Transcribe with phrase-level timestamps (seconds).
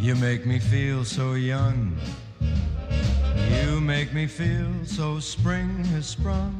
[0.00, 1.94] You make me feel so young.
[2.40, 6.54] You make me feel so spring has sprung.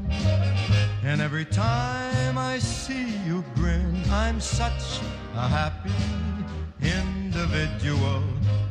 [1.03, 5.01] And every time I see you grin, I'm such
[5.35, 5.91] a happy
[6.83, 8.23] individual.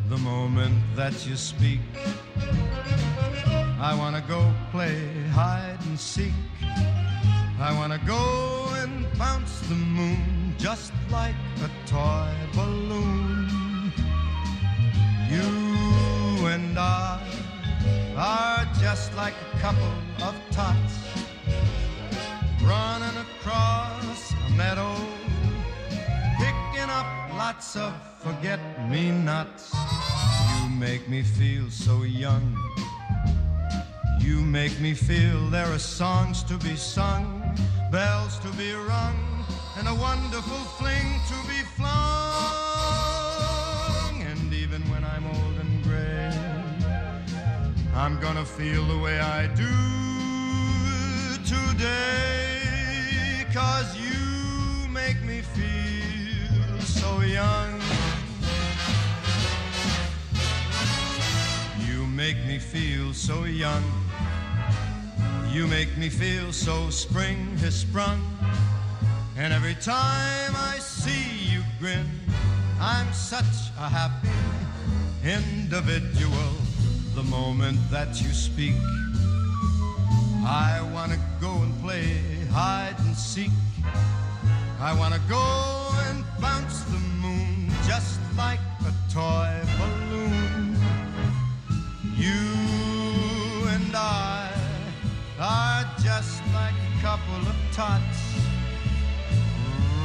[0.08, 1.80] The moment that you speak,
[3.82, 5.02] I wanna go play
[5.32, 6.34] hide and seek.
[7.60, 13.59] I wanna go and bounce the moon just like a toy balloon.
[15.30, 17.22] You and I
[18.18, 20.96] are just like a couple of tots
[22.64, 24.96] running across a meadow,
[26.40, 27.06] picking up
[27.38, 29.72] lots of forget me nots.
[30.52, 32.58] You make me feel so young.
[34.20, 37.56] You make me feel there are songs to be sung,
[37.92, 39.46] bells to be rung,
[39.78, 42.69] and a wonderful fling to be flung.
[48.00, 49.68] I'm gonna feel the way I do
[51.44, 52.64] today.
[53.54, 57.82] Cause you make me feel so young.
[61.90, 63.84] You make me feel so young.
[65.52, 68.22] You make me feel so spring has sprung.
[69.36, 72.10] And every time I see you grin,
[72.80, 74.30] I'm such a happy
[75.22, 76.69] individual
[77.16, 78.74] the moment that you speak.
[80.46, 83.52] I wanna go and play hide and seek.
[84.80, 85.46] I wanna go
[86.08, 90.78] and bounce the moon just like a toy balloon.
[92.16, 92.44] You
[93.76, 94.52] and I
[95.40, 98.20] are just like a couple of tots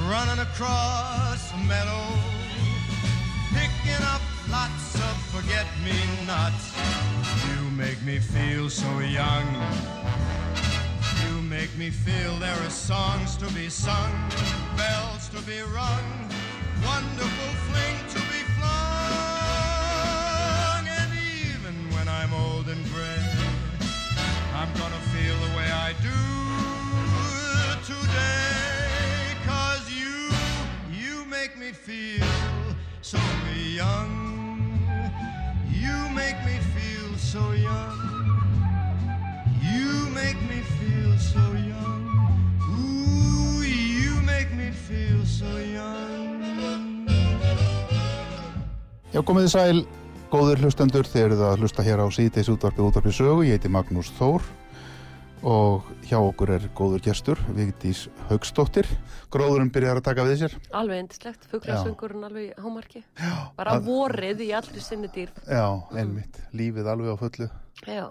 [0.09, 2.07] running across a meadow,
[3.53, 4.24] picking up
[4.55, 6.65] lots of forget-me-nots.
[7.49, 9.47] You make me feel so young.
[11.23, 14.13] You make me feel there are songs to be sung,
[14.77, 16.09] bells to be rung,
[16.91, 18.85] wonderful fling to be flung.
[20.99, 21.11] And
[21.43, 23.27] even when I'm old and gray,
[24.61, 26.21] I'm gonna feel the way I do
[27.93, 29.37] today.
[29.51, 30.17] Cause you,
[31.01, 32.29] you make me feel
[33.03, 33.19] so
[33.83, 34.24] young
[36.15, 37.99] make me feel so young.
[39.63, 42.03] You make me feel so young.
[42.71, 47.07] Ooh, you make me feel so young.
[49.15, 49.85] Já, komið þið sæl,
[50.33, 53.45] góður hlustendur, þeir eru það að hlusta hér á síðdeis útvarpið útvarpið sögu.
[53.47, 54.43] Ég heiti Magnús Þór
[55.45, 58.89] og hjá okkur er góður gestur, Vigdís Haugstóttir.
[59.33, 60.55] Gróðurinn byrjar að taka við sér.
[60.77, 63.03] Alveg endislegt, fugglasöngurinn alveg hámarki.
[63.21, 63.35] Já.
[63.59, 63.89] Bara að...
[63.91, 65.33] vorið í allri sinni dýr.
[65.45, 66.39] Já, einmitt.
[66.41, 66.55] Mm.
[66.61, 67.49] Lífið alveg á fullu.
[67.85, 68.05] Já.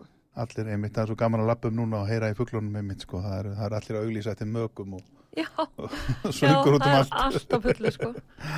[0.44, 3.22] Allir einmitt, það er svo gaman að lappum núna og heyra í fugglunum einmitt, sko.
[3.26, 5.08] Það er, það er allir að auglýsa eftir mögum og,
[5.64, 7.18] og söngur út um allt.
[7.18, 8.12] Er alltaf fullu, sko.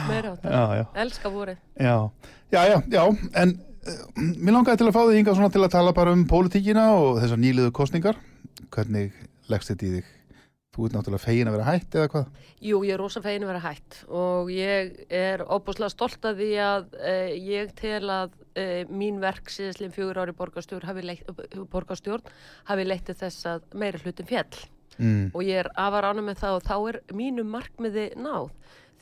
[0.09, 0.83] Meira á þetta.
[1.05, 1.63] Elska vorið.
[1.79, 1.95] Já,
[2.51, 3.05] já, já, já.
[3.39, 6.89] en mér langaði til að fá þig yngan svona til að tala bara um pólitíkina
[6.97, 8.19] og þessar nýliðu kostningar
[8.73, 9.15] hvernig
[9.51, 10.11] leggst þetta í þig?
[10.75, 12.39] Þú ert náttúrulega fegin að vera hætt eða hvað?
[12.67, 16.49] Jú, ég er rosa fegin að vera hætt og ég er óbúslega stolt að því
[16.65, 21.29] að eh, ég tel að eh, mín verk síðan fjögur ári borgarstjórn hafi leitt,
[22.91, 24.65] leittið þess að meira hlutum fjell
[24.97, 25.31] mm.
[25.31, 28.51] og ég er afar ánum með það og þá er mínu markmiði náð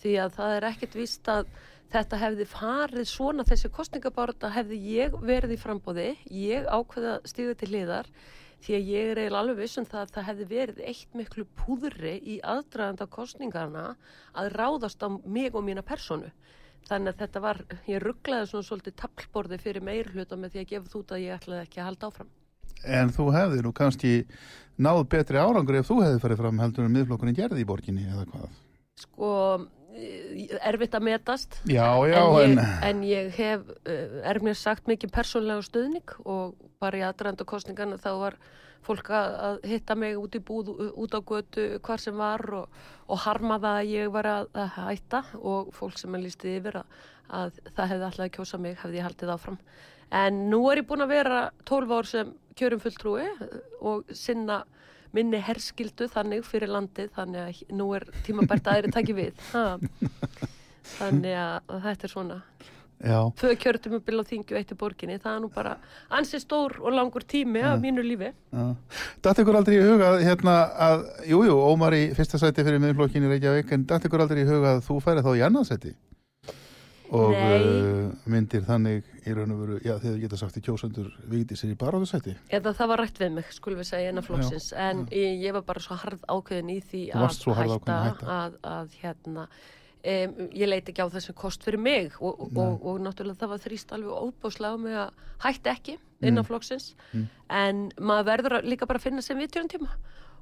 [0.04, 1.48] því að það er ekkert vist að
[1.92, 7.72] þetta hefði farið svona þessi kostningabárta hefði ég verið í frambóði, ég ákveða stíðu til
[7.74, 8.10] liðar
[8.64, 12.14] því að ég er eiginlega alveg vissum það að það hefði verið eitt miklu púðri
[12.24, 13.86] í aðdraðanda kostningarna
[14.40, 16.32] að ráðast á mig og mína personu.
[16.88, 20.72] Þannig að þetta var, ég rugglaði svona svolítið tablborði fyrir meir hluta með því að
[20.72, 22.32] gefa þú það að ég ætlaði ekki að halda áfram.
[22.84, 24.14] En þú hefði nú kannski
[24.84, 28.26] náð betri árangur ef þú hefði farið fram heldur en miðflokkurinn gerði í borginni eða
[28.32, 28.58] hvað?
[29.00, 29.30] Sko,
[29.94, 32.84] erfitt að metast já, já, en, ég, en...
[32.90, 38.00] en ég hef eh, er mér sagt mikið persónlega stuðning og bara í aðrænda kostningarna
[38.02, 38.38] þá var
[38.84, 43.22] fólk að hitta mig út í búð út á götu hvar sem var og, og
[43.24, 47.00] harmaða að ég var að, að hætta og fólk sem er lístið yfir að,
[47.30, 49.60] að það hefði alltaf að kjósa mig, hefði ég haldið áfram.
[50.14, 51.40] En nú er ég búin að vera
[51.70, 53.30] 12 ár sem kjörum fulltrúi
[53.82, 54.64] og sinna
[55.14, 59.44] minni herskildu þannig fyrir landið, þannig að nú er tímabært aðri takki við.
[59.54, 59.78] Ha.
[60.98, 62.40] Þannig að þetta er svona
[63.04, 65.74] tvö kjörtum að bila þingju eitt í borginni það er nú bara
[66.14, 68.64] ansi stór og langur tími af mínu lífi já.
[69.24, 70.56] Datt ykkur aldrei í huga hérna
[70.88, 74.48] að, jújú, jú, Ómar í fyrsta sæti fyrir miðflokkinni Reykjavík, en datt ykkur aldrei í
[74.48, 75.96] huga að þú færi þá í annað sæti?
[77.14, 81.58] Og uh, myndir þannig í raun og veru, já, þegar geta sagt í kjósendur vigdi
[81.60, 82.34] sér í baráðu sæti?
[82.50, 84.72] eða það var rætt við mig, skulum við segja innan flokksins.
[84.74, 88.40] En ég, ég var bara svo harð ákveðin í því að að hætta.
[88.40, 92.18] að, að hérna um, ég leiti ekki á þessum kost fyrir mig.
[92.20, 95.14] Og, og, og, og náttúrulega það var þrýst alveg óbúslega mig að
[95.46, 96.48] hætta ekki innan Mm.
[96.48, 96.96] flokksins.
[97.52, 99.90] En maður verður að- líka bara að finna sem vitjörn tíma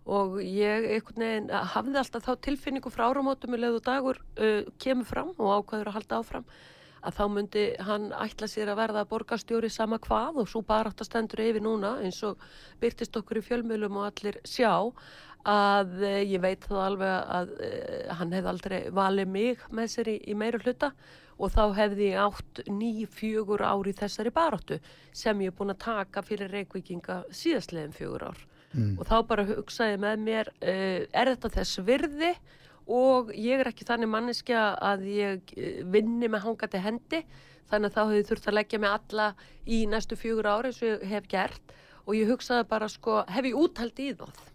[0.10, 5.06] og ég einhvern veginn hafði alltaf þá tilfinningu frá áramótum með leðu dagur uh, kemur
[5.06, 6.48] fram og ákveður að halda áfram
[7.02, 11.02] að þá myndi hann ætla sér að verða borgarstjóri sama hvað og svo bara átt
[11.02, 12.42] að stendur yfir núna eins og
[12.82, 14.74] byrtist okkur í fjölmjölum og allir sjá
[15.46, 17.56] að uh, ég veit það alveg að
[18.18, 20.96] hann hefði aldrei valið mig með sér í, í meira hluta
[21.42, 24.78] og þá hefði ég átt ný fjögur ár í þessari baráttu
[25.14, 30.00] sem ég er búin að taka fyrir reykvíkinga síðastlegin fjögur ár og þá bara hugsaði
[30.02, 32.34] með mér uh, er þetta þess virði?
[32.92, 37.24] Og ég er ekki þannig manneskja að ég uh, vinni með hangandi hendi.
[37.72, 39.28] Þannig að þá hefði þurft að leggja mig alla
[39.66, 41.76] í næstu fjögur ári og ég hef gert.
[42.08, 44.48] Og ég hugsaði bara sko hef ég úthald í það?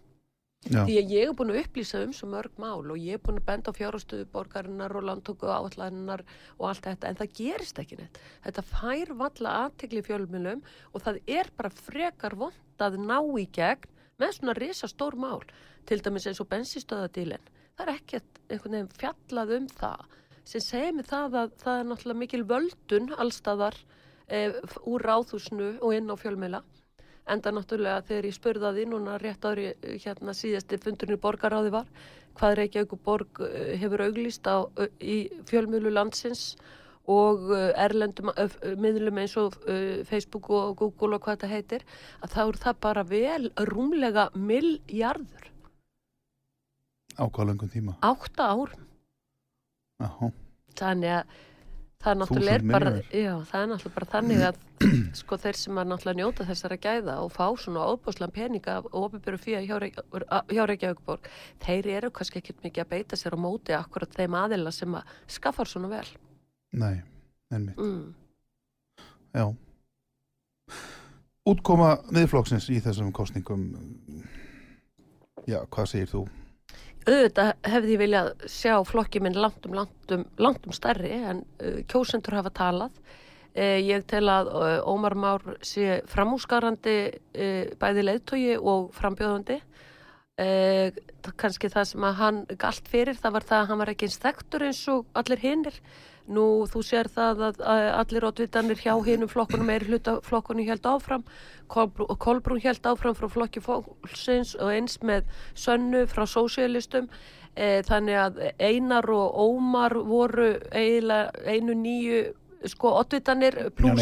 [0.67, 3.21] Já, því að ég er búin að upplýsa um svo mörg mál og ég er
[3.23, 6.23] búin að benda á fjárhastöðu borgarinnar og landtöku áallannar
[6.57, 8.17] og allt þetta en það gerist ekki neitt.
[8.43, 13.93] Þetta fær valla aðtegli fjölmjölum og það er bara frekar vond að ná í gegn
[14.21, 15.43] með svona risa stór mál
[15.87, 17.51] til dæmis eins og bensistöðadílin.
[17.77, 20.07] Það er ekkert einhvern veginn fjallað um það
[20.47, 23.77] sem segir mig það að það er náttúrulega mikil völdun allstaðar
[24.31, 24.55] eh,
[24.87, 26.63] úr ráðhúsnu og inn á fjölmjöla
[27.31, 29.67] enda náttúrulega þegar ég spurði að því núna rétt ári
[30.03, 31.89] hérna síðasti fundurinn í borgaráði var
[32.37, 35.17] hvað Reykjavík og borg eh, hefur auglýst á, eh, í
[35.49, 36.53] fjölmjölu landsins
[37.07, 39.55] og eh, erlendum uh, miðlum eins og
[40.09, 41.85] Facebook og Google og hvað þetta heitir
[42.21, 45.51] að þá er það bara vel rúmlega milljarður,
[47.17, 47.97] ákvæðlöngum tíma.
[48.05, 48.85] átta árum
[49.97, 50.31] Já,
[50.77, 51.37] þannig að
[51.97, 54.59] það er náttúrulega er bara, já, það er náttúrulega bara þannig að
[55.19, 59.39] sko þeir sem að náttúrulega njóta þessara gæða og fá svona óbúslan peninga og ofinbjöru
[59.41, 61.29] fyrir hjá Reykjavíkborg
[61.65, 65.17] þeir eru kannski ekkert mikið að beita sér á móti akkurat þeim aðila sem að
[65.37, 66.05] skaffar svona vel
[66.71, 67.03] nei,
[67.51, 67.77] ennmitt.
[67.77, 68.13] mm.
[69.37, 69.47] Já.
[71.47, 73.69] Útkoma miðflokksins í þessum kostningum,
[75.47, 76.25] já, hvað segir þú?
[77.07, 81.43] auðvitað hefði ég viljað sjá flokki minn langt um, langt um, langt um stærri en
[81.63, 88.05] uh, kjósendur hafa talað uh, ég tel að uh, Ómar Már sé framúsgarandi uh, bæði
[88.09, 89.61] leiðtogi og frambjóðandi
[90.43, 90.91] uh,
[91.39, 94.21] kannski það sem að hann galt fyrir það var það að hann var ekki eins
[94.25, 95.81] þekktur eins og allir hinnir
[96.27, 100.87] nú þú sér það að, að allir ótvitanir hjá hinnum flokkunum er hluta flokkunum held
[100.89, 101.23] áfram.
[101.67, 107.09] Kolbrún, held áfram frá flokki fólksins og eins með sönnu frá sósialistum
[107.55, 112.21] e, þannig að Einar og Ómar voru eiginlega einu nýju
[112.67, 114.01] sko oddvitanir pluss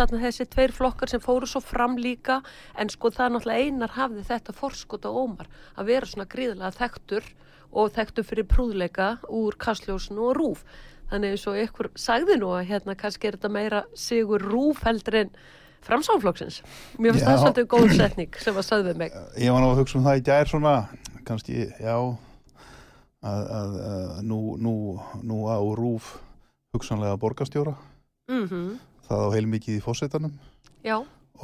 [0.00, 2.40] þarna- þessi tveir flokkar sem fóru svo fram líka.
[2.78, 6.72] En sko það er náttúrulega Einar hafði þetta forskot á Ómar að vera svona gríðlega
[6.78, 7.28] þekktur
[7.72, 10.64] og þekktur fyrir prúðleika úr kastljósinu og rúf.
[11.10, 15.20] Þannig eins og ykkur sagði nú að hérna kannski er þetta meira sigur rúf heldur
[15.20, 15.30] en
[15.86, 16.62] framsáflokksins
[16.98, 19.18] mér finnst það svolítið góð setning sem að sagði við mig.
[19.38, 20.72] Ég var nú að hugsa um það í gær svona,
[21.28, 21.96] kannski, já,
[23.22, 24.74] að, að, að nú, nú,
[25.22, 26.16] nú á rúf
[26.74, 27.76] hugsanlega borgarstjóra,
[28.30, 30.32] mm það á heilmikið í fórsetanum
[30.82, 30.96] já,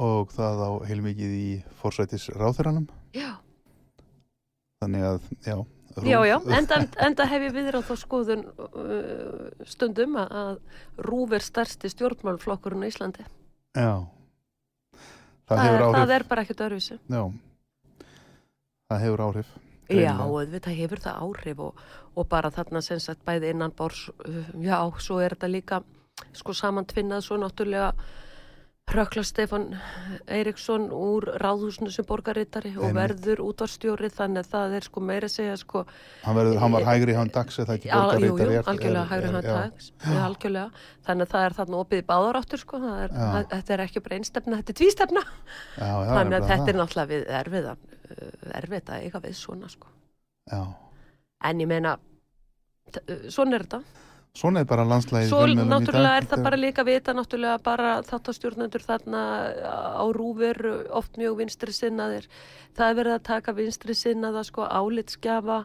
[0.03, 1.49] og það á heilmikið í
[1.79, 3.37] fórsætis ráþuranum, já.
[4.83, 5.55] Þannig að, já,
[6.01, 10.55] Já, já, enda, enda hef ég viðra á þá skoðun uh, stundum að,
[11.05, 13.25] RÚV er stærsti stjórnmálflokkurinn á Íslandi.
[13.77, 13.91] Já,
[15.45, 16.97] það, Það, er, áhrif, það er bara ekkert öðruvísi.
[17.13, 17.21] já,
[18.89, 19.53] það hefur áhrif.
[19.93, 21.85] Já, auðvitað hefur það áhrif og,
[22.17, 25.83] og bara þarna sem sagt bæði innan bors, uh, já, svo er þetta líka
[26.33, 27.91] sko saman tvinnað svo náttúrulega
[28.91, 29.69] Hrökla Stefan
[30.27, 35.33] Eiríksson úr ráðhúsinu sem borgarittari og verður útvarstjóri þannig að það er sko meira að
[35.37, 35.83] segja sko
[36.25, 37.95] Hann, verður, hann var hægri hann dags eða ekki er-
[38.67, 40.67] algjörlega hægri hann algjörlega.
[41.07, 44.19] Þannig að það er þarna opið í báðaráttur, sko, er, það, þetta er ekki bara
[44.19, 45.23] einstefna, þetta er tvístefna.
[45.79, 49.93] Þannig að þetta er náttúrulega við erfiðan, uh, erfið að eiga við svona, sko.
[50.51, 50.61] Já,
[51.43, 51.97] En ég meina,
[53.31, 53.81] svona er þetta.
[54.33, 59.19] Svona er bara landslæði Svo náttúrulega er það bara líka vita náttúrulega bara þáttastjórnendur þarna
[59.61, 60.57] á rúfur
[60.89, 62.25] oft mjög vinstri sinnaðir.
[62.73, 65.59] Það er verið að taka vinstri sinnaða sko álitskjafa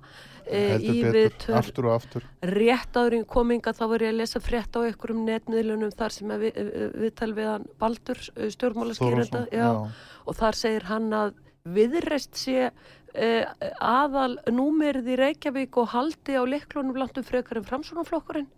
[0.45, 2.29] e, í við aftur og aftur.
[2.45, 6.63] Rétt áðurinn kominga þá voru ég að lesa frétt á einhverjum netmiðlunum þar sem við,
[7.07, 9.47] viðtal við hann Baldur stjórnmálaskýrenda
[10.29, 12.69] og þar segir hann að viðreist sé
[13.15, 18.49] aðal númerið í Reykjavík og haldi á leiklunum blandum frekar en framsóknarflokkurinn.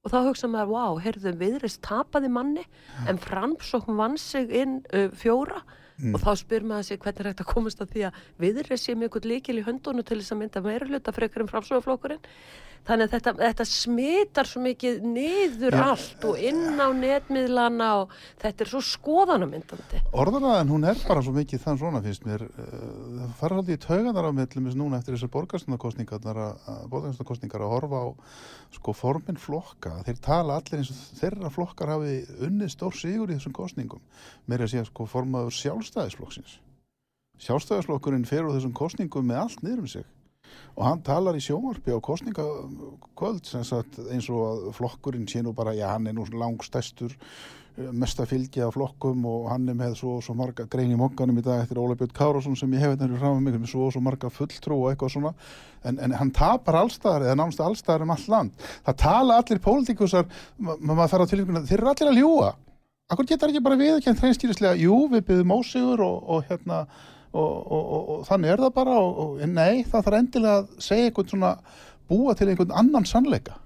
[0.00, 2.64] Og þá hugsa maður, wow, heyrðum viðrist tapaði manni.
[2.64, 3.10] Já.
[3.12, 5.62] en framsókn vann sig inn uh, fjóra.
[6.00, 6.14] Mm.
[6.16, 8.94] og þá spyr maður sig hvernig er þetta að komast að því að viðrist sé
[8.96, 12.22] mjög líkil í höndunum til þess að mynda meira hluta frekar en framsóknarflokkurinn
[12.88, 15.82] þannig að þetta, þetta smitar svo mikið niður Já.
[15.92, 18.06] allt og inn á netmiðlana og
[18.40, 19.98] þetta er svo skoðanamyndandi.
[20.16, 22.40] Orðanaðan hún er bara svo mikið þann svona finnst mér.
[22.48, 22.52] Eh,
[23.18, 28.08] það fara alltaf í tauganar á mellum núna eftir þessar borgarstundarkostningar að horfa á
[28.76, 29.92] sko formin flokka.
[30.06, 32.14] Þeir tala allir eins og þeirra flokkar hafi
[32.46, 34.02] unnið stór sigur í þessum kostningum
[34.50, 36.52] er að segja sko formaður sjálfstæðisflokksins.
[37.40, 40.06] Sjálfstæðisflokkurinn fer úr þessum kostningum með allt niður um sig
[40.76, 45.88] og hann talar í sjómarfi á kostningakvöld eins og að flokkurinn sé nú bara, já
[45.92, 50.36] hann er nú langstæstur eh, mesta fylgi af flokkum og hann er með svo, svo
[50.38, 53.20] marga grein í monganum í dag eftir Óla Björn Kárásson sem ég hef þetta hérna
[53.20, 55.34] frá mig með svo, svo marga fulltrú og eitthvað svona.
[55.84, 58.66] En, en hann tapar allstaðar eða námst allstaðar um all land.
[58.88, 60.28] Það tala allir pólitíkusar
[60.58, 62.50] maður þarf að tilvíkuna, þeir eru allir að ljúa
[63.10, 66.84] Akkur getur ekki bara viðkjönd hreinstýrislega, jú við byggðum ósigur og, og hérna
[67.32, 71.32] og, og, og þannig er það bara og nei, það þarf endilega að segja einhvern
[71.32, 71.52] svona,
[72.10, 73.58] búa til einhvern annan sannleika.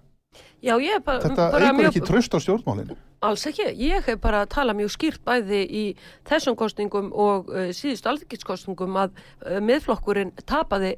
[0.65, 1.91] Já, ég hef bara Þetta eigur mjög...
[1.91, 2.97] ekki tröst á stjórnmálinu.
[3.25, 5.85] Alls ekki, ég hef bara talað mjög skýrt bæði í
[6.29, 10.97] þessum kostningum og uh, síðustu alþykistskostningum að uh, miðflokkurinn tapaði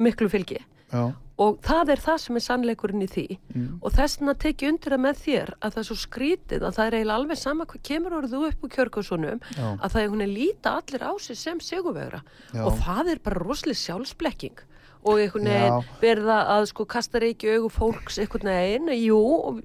[0.00, 0.60] miklu fylgi.
[0.92, 3.26] Já og það er það sem er sannleikurinn í því.
[3.54, 3.68] Mm.
[3.80, 6.96] og þessna tekið undir að með þér að það er svo skrítið að það er
[6.98, 10.74] eiginlega alveg sama hvað kemur orðu upp úr kjörgursunum að það er hún að líta
[10.80, 12.20] allir á sig sem seguvegra
[12.60, 14.66] og það er bara rosalega sjálfsblekking.
[15.00, 18.90] Og einhvern veginn verða að sko kasta reiki augu fólks einhvern veginn.
[19.00, 19.20] Jú,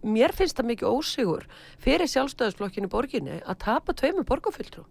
[0.07, 1.43] mér finnst það mikið ósigur
[1.83, 4.87] fyrir sjálfstöðasflokkinu borginni að tapa tveimu borgarfylltrúm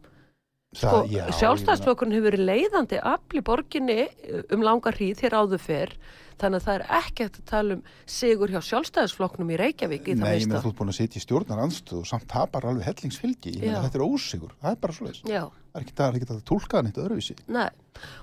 [0.75, 1.05] sko,
[1.39, 4.07] sjálfstæðsflokkurinn hefur verið leiðandi afli borginni
[4.53, 5.95] um langa hríð hér áður fyrr
[6.41, 7.83] þannig að það er ekki eftir að tala um
[8.17, 11.25] sigur hjá sjálfstæðisflokknum í Reykjavík í Nei, ég með þú ert búin að setja í
[11.25, 14.53] stjórnar anstöð og samt tapar alveg hellingsfylgi, ég með þetta er ósigur.
[14.61, 17.37] Það er bara svo leiðis, það er ekki, ekki að tólka það neitt öðruvísi.
[17.55, 17.69] Nei,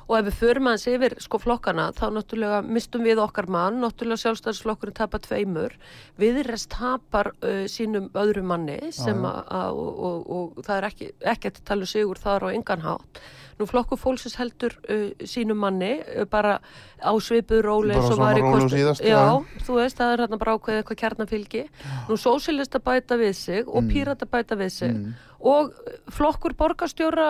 [0.08, 4.24] og ef við förum aðeins yfir sko flokkana þá náttúrulega mistum við okkar mann, náttúrulega
[4.24, 5.76] sjálfstæðisflokkurinn tapar tveimur,
[6.22, 9.44] viðrest tapar uh, sínum öðru manni sem að,
[9.76, 13.24] og, og, og það er ekki, ekki að tala um sigur þar á enganhátt
[13.62, 16.56] Nú flokku fólksins heldur uh, sínum manni uh, bara
[16.98, 18.74] á svipuð róli eins og var í kostu.
[18.76, 19.62] Síðast, já, ja.
[19.68, 21.64] þú veist, það er hérna bara ákveðið eitthvað kjarnafylgi.
[22.10, 23.94] Nú sósilista bæta við sig og mm.
[23.94, 25.16] pírata bæta við sig mm.
[25.54, 25.72] og
[26.18, 27.30] flokkur borgastjóra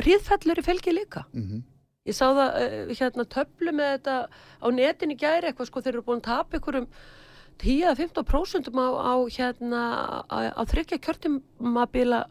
[0.00, 1.24] hríðfellur í fylgi líka.
[1.32, 1.62] Mm -hmm.
[2.04, 4.16] Ég sá það uh, hérna töflu með þetta
[4.60, 6.88] á netin í gæri eitthvað sko þeir eru búin að tapa ykkurum
[7.62, 9.82] 10-15% á, á hérna
[10.28, 12.26] á þryggja kjörtíma bila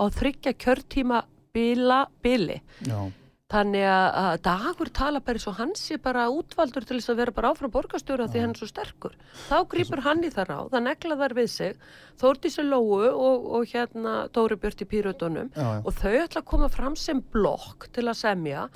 [0.00, 3.10] á þryggja kjörtíma bila bili Já.
[3.52, 7.34] Þannig að dagur tala bara eins og hans er bara útvaldur til þess að vera
[7.36, 9.14] bara áfram borgastjóra því hann er svo sterkur.
[9.46, 11.80] Þá grýpur hann í það ráð, það negla þar við sig
[12.20, 17.22] Þórtísi Lóu og, og hérna Dóri Björti Pírötunum og þau ætla að koma fram sem
[17.34, 18.66] blokk til að semja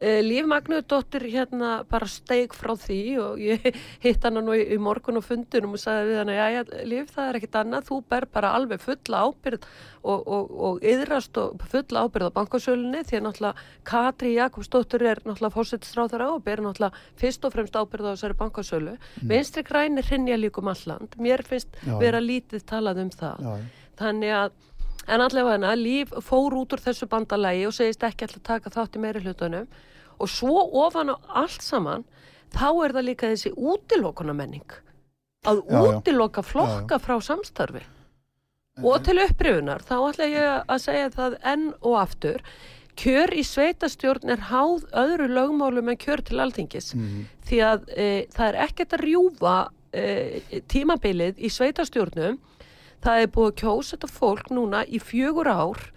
[0.00, 3.66] Líf Magnuðdóttir hérna bara steig frá því og ég
[4.04, 7.10] hitt hann nú í, í morgun og fundunum og sagði við hann að já, Líf
[7.12, 9.66] það er ekkit annað, þú ber bara alveg fulla ábyrð
[10.00, 15.20] og, og, og yðrast og fulla ábyrð á bankasölunni því að náttúrulega Katri Jakobsdóttir er
[15.26, 18.96] náttúrulega fórsettisráðar á og ber náttúrulega fyrst og fremst ábyrð á þessari bankasölu.
[18.96, 19.28] Mm.
[19.34, 21.92] Vinstri grænir hrinja líkum alland, mér finnst já.
[22.00, 23.44] vera lítið talað um það.
[23.44, 23.86] Já.
[24.00, 24.58] Þannig að
[25.10, 28.98] En allavega hana, Líf fór út úr þessu bandalagi og segist ekki alltaf taka þátt
[28.98, 29.66] í meiri hlutunum
[30.20, 32.04] og svo ofan á allt saman
[32.54, 34.76] þá er það líka þessi útilokuna menning
[35.48, 37.04] að já, útiloka flokka já, já.
[37.06, 37.82] frá samstarfi.
[38.80, 39.82] Og til upprifunar.
[39.84, 42.44] Þá ætla ég að segja það enn og aftur.
[43.00, 46.94] Kjör í sveitastjórn er háð öðru lögmálum en kjör til alþingis.
[46.94, 47.26] Mm.
[47.48, 49.56] því að e, það er ekkert að rjúfa
[49.90, 50.04] e,
[50.70, 52.38] tímabilið í sveitastjórnum
[53.04, 55.88] það er búið að kjósa þetta fólk núna í fjögur ár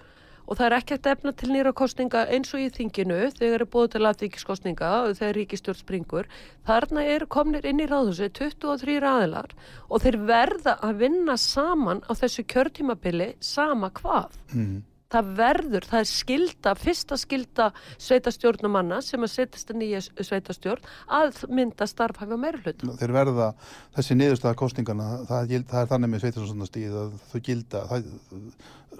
[0.43, 3.91] og það er ekkert efna til nýra kostninga eins og í þinginu þegar er búið
[3.93, 6.31] til aðvíkiskostninga og þegar ríkistjórn springur
[6.67, 9.53] þarna er komnir inn í ráðhúsi 23 aðilar
[9.89, 14.81] og þeir verða að vinna saman á þessu kjörtímabili sama hvað mm.
[15.13, 17.67] Það verður, það er skilda, fyrsta skilda
[18.01, 20.87] sveitastjórnumanna sem að setjast að nýja sveitastjórn
[21.19, 22.85] að mynda starfhæfi á meirhlut.
[22.99, 23.49] Þeir verða
[23.95, 28.09] þessi niðurstaða kostningana, það, það er þannig með sveitarstjórnastíð að þau gilda, það,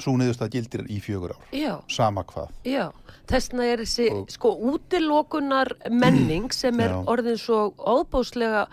[0.03, 2.53] svo niðurstaða gildir í fjögur ár, Já, sama hvað.
[2.65, 2.86] já.
[3.29, 7.01] Þessna er þessi, Og- sko, útilokunar menning sem er Já.
[7.13, 8.65] orðin svo óbáslega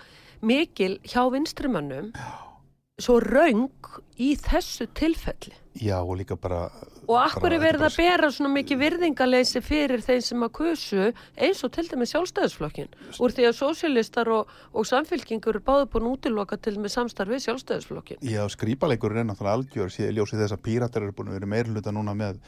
[0.43, 2.13] mikil hjá vinstrimönnum,
[3.01, 3.69] svo raung
[4.21, 5.53] í þessu tilfelli.
[5.81, 6.67] Já, og líka bara...
[7.11, 11.63] Og akkur er verið að bera svona mikið virðingaleysi fyrir þeim sem að kusu eins
[11.67, 16.59] og til dæmis sjálfstæðisflokkin úr því að sósialistar og, og samfélkingur er báðu búin útiloka
[16.63, 18.23] til með samstarfi sjálfstæðisflokkin.
[18.23, 21.95] Já, skrýpaleikur er náttúrulega algjör síðan ljósið þess að píratar eru búin að vera meirluta
[21.97, 22.39] núna með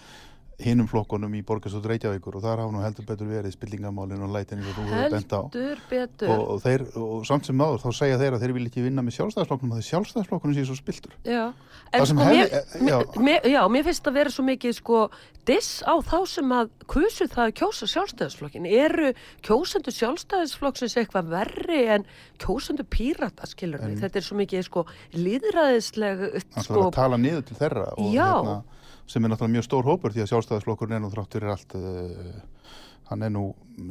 [0.64, 4.62] hinum flokkunum í Borgarstótt Reykjavíkur og þar hafa nú heldur betur verið spillingamálin og lætin
[4.62, 5.40] eins og þú hefur bent á.
[5.42, 6.32] Heldur betur.
[6.32, 9.04] Og, og, þeir, og samt sem náður þá segja þeir að þeir vil ekki vinna
[9.06, 11.18] með sjálfstæðisflokknum og þeir sjálfstæðisflokkunum sé svo spiltur.
[11.26, 11.44] Já,
[11.92, 12.98] en sko hefði- mér, eh, já.
[13.28, 15.02] mér, já, mér finnst að vera svo mikið sko
[15.44, 18.66] diss á þá sem að kusu það að kjósa sjálfstæðisflokkin.
[18.70, 19.08] Eru
[19.42, 22.04] kjósendur sjálfstæðisflokksins eitthvað verri en
[22.38, 23.98] kjósendur pírata, skilur mig?
[23.98, 24.84] Þetta er svo mikið sko
[25.18, 26.22] líðræðisleg,
[26.54, 28.78] Það sko, að tala niður til þeirra og, hérna, Já.
[29.06, 32.62] Sem er náttúrulega mjög stór hópur því að sjálfstæðisflokkurinn er nú þráttur er allt uh,
[33.10, 33.44] hann er nú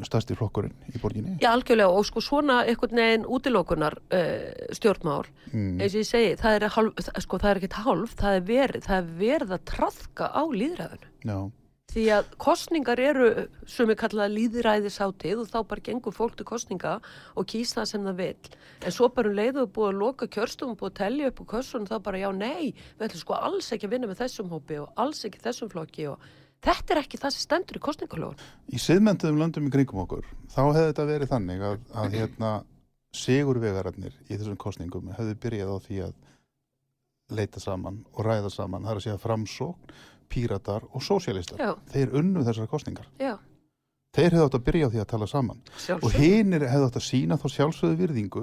[0.07, 1.35] stærsti flokkurinn í borginni.
[1.43, 5.81] Já, algjörlega og sko svona einhvern veginn útilokunar uh, stjórnmál Mm.
[5.81, 8.85] eins og ég segi, það er, hálf, sko, það er ekkert hálf, það er verið,
[8.85, 11.09] það er verið að trafka á líðræðinu.
[11.27, 11.39] Já,
[11.91, 13.29] Því að kostningar eru
[13.67, 16.93] sem er kallað líðræðisáttið og þá bara gengur fólk til kostninga
[17.35, 18.51] og kýs það sem það vil.
[18.87, 21.89] En svo bara um leiðu búið að loka kjörstofum, búið að tellja upp á kössunum
[21.89, 25.03] þá bara já, nei, við ætlum sko alls ekki að vinna með þessum hópi og
[25.03, 26.29] alls ekki þessum flokki og
[26.63, 28.43] þetta er ekki það sem stendur í kostningalóðun.
[28.71, 32.51] í siðmentuðum löndum í kringum okkur þá hefði þetta verið þannig að, að hérna
[33.17, 36.15] sigurvegararnir í þessum kostningum hefði byrjað á því að
[37.31, 39.93] leita saman og ræða saman það er að segja framsókn,
[40.31, 41.59] píratar og sósialistar.
[41.61, 41.73] Já.
[41.93, 43.07] Þeir unnu þessar kostningar.
[43.19, 43.35] Já,
[44.11, 46.15] Þeir hefði átt að byrja á því að tala saman og sjálfsög.
[46.19, 48.41] hinir hefði átt að sína þá sjálfsögðu virðingu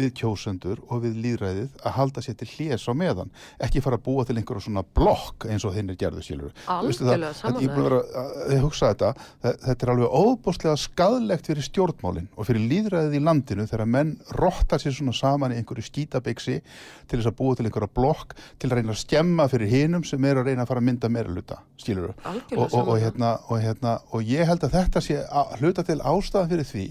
[0.00, 3.28] við kjósendur og við líðræðið að halda sér til hljés á meðan.
[3.60, 7.60] Ekki fara að búa til einhverja svona blokk eins og hinnir gerðu skilur Algjörlega Þetta-
[7.60, 9.10] ég er hugsa þetta
[9.42, 14.14] þe- þetta er alveg óbúslega skadlegt fyrir stjórnmálin og fyrir líðræðið í landinu þegar menn
[14.40, 16.62] rotta sér svona saman í einhverju skítabiksi
[17.06, 20.24] til þess að búa til einhverja blokk til að reyna að skemma fyrir hinum sem
[20.24, 22.14] er að reyna að fara að mynda meira hluta skilur
[22.56, 25.98] og, og, og, hérna, og, hérna, og ég held að þetta sé að hluta til
[26.00, 26.86] ástæðan fyrir því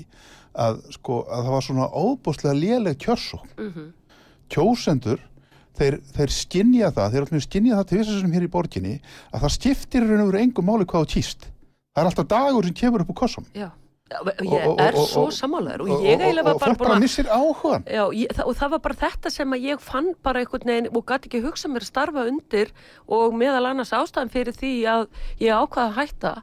[0.54, 3.52] að, sko, að það var svona óbúslega léleg kjörsókn.
[3.58, 3.90] Mhm.
[4.52, 5.20] kjósendur
[5.80, 8.96] þeir, þeir skinja það, þeir alltaf skinja það til sem hér í borginni
[9.32, 11.48] að það skiptir raun og veru engum máli hvað þú kýst.
[11.96, 13.70] Það er alltaf dagur sem kemur upp úr kossum Já,
[14.46, 18.04] ég er svo sammálaður og ég eiginlega var og bara fólk bara missir áhugan Já,
[18.16, 21.06] ég, það, og það var bara þetta sem að ég fann bara einhvern veginn og
[21.08, 22.74] gæti ekki hugsa mér að starfa undir
[23.08, 25.06] og meðal annars ástæðan fyrir því að
[25.42, 26.34] ég ákvaða að hætta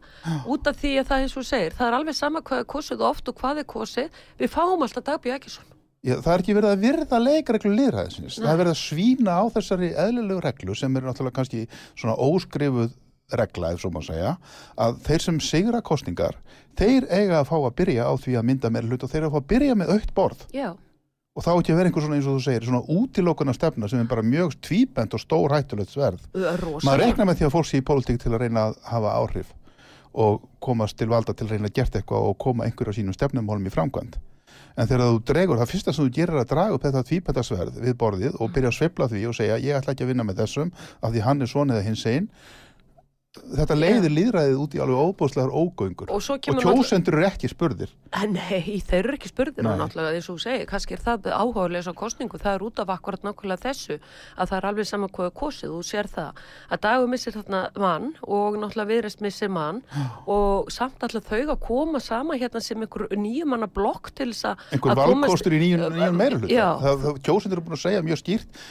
[0.48, 3.09] út af því að það eins og segir, það er alveg sama hvað er kosið
[3.09, 5.74] oft og hvað er kosið, við fáum alltaf dagbjörn ekki svona.
[6.07, 8.37] Já, það er ekki verið að virða leikreglu liðræðisins.
[8.38, 11.62] Það er verið að svína á þessari eðlilegu reglu sem er náttúrulega kannski
[11.98, 12.92] svona óskrifuð
[13.32, 14.36] regla, ef svo má segja,
[14.80, 16.36] að þeir sem sigra kostningar,
[16.78, 19.30] þeir eiga að fá að byrja á því að mynda meira hlut og þeir eiga
[19.30, 20.44] að fá að byrja með aukt borð.
[20.56, 20.70] Já,
[21.38, 24.00] Og þá ekki að vera einhver svona eins og þú segir, svona útilokuna stefna sem
[24.02, 26.24] er bara mjög tvíbent og stór hættulegt sverð.
[26.34, 29.52] Maður reiknar með því að fólk sé í pólitík til að reyna að hafa áhrif
[30.18, 33.14] og komast til valda til að reyna að gert eitthvað og koma einhverju á sínum
[33.14, 34.18] stefnumálum í framkvæmt.
[34.78, 37.78] En þegar þú dregur, það fyrsta sem þú gerir er að draga upp þetta tvípættasverð
[37.86, 40.42] við borðið og byrja að sveifla því og segja ég ætla ekki að vinna með
[40.42, 42.28] þessum af því hann er svona eða hins einn.
[43.59, 46.11] Þetta leiðir líðræðið út í alveg óbúslegar ógöngur.
[46.12, 47.92] Og svo og kjósendur eru ekki spurðir.
[48.33, 51.94] Nei, þeir eru ekki spurðir og náttúrulega eins og þú segir, kannski er það áhugaðlega
[51.98, 55.35] kostningu, það er út af akkurat nákvæmlega þessu að það er alveg saman hvað er
[55.42, 59.83] kosið, þú sér það að dagur missir þarna mann og náttúrulega viðreist missir mann
[60.24, 64.66] og samt alltaf þau að koma sama hérna sem einhver nýjumanna blokk til þess að
[64.79, 68.62] Einhver valkostur í nýjum, nýjum það, kjósendur eru búin að segja mjög skýrt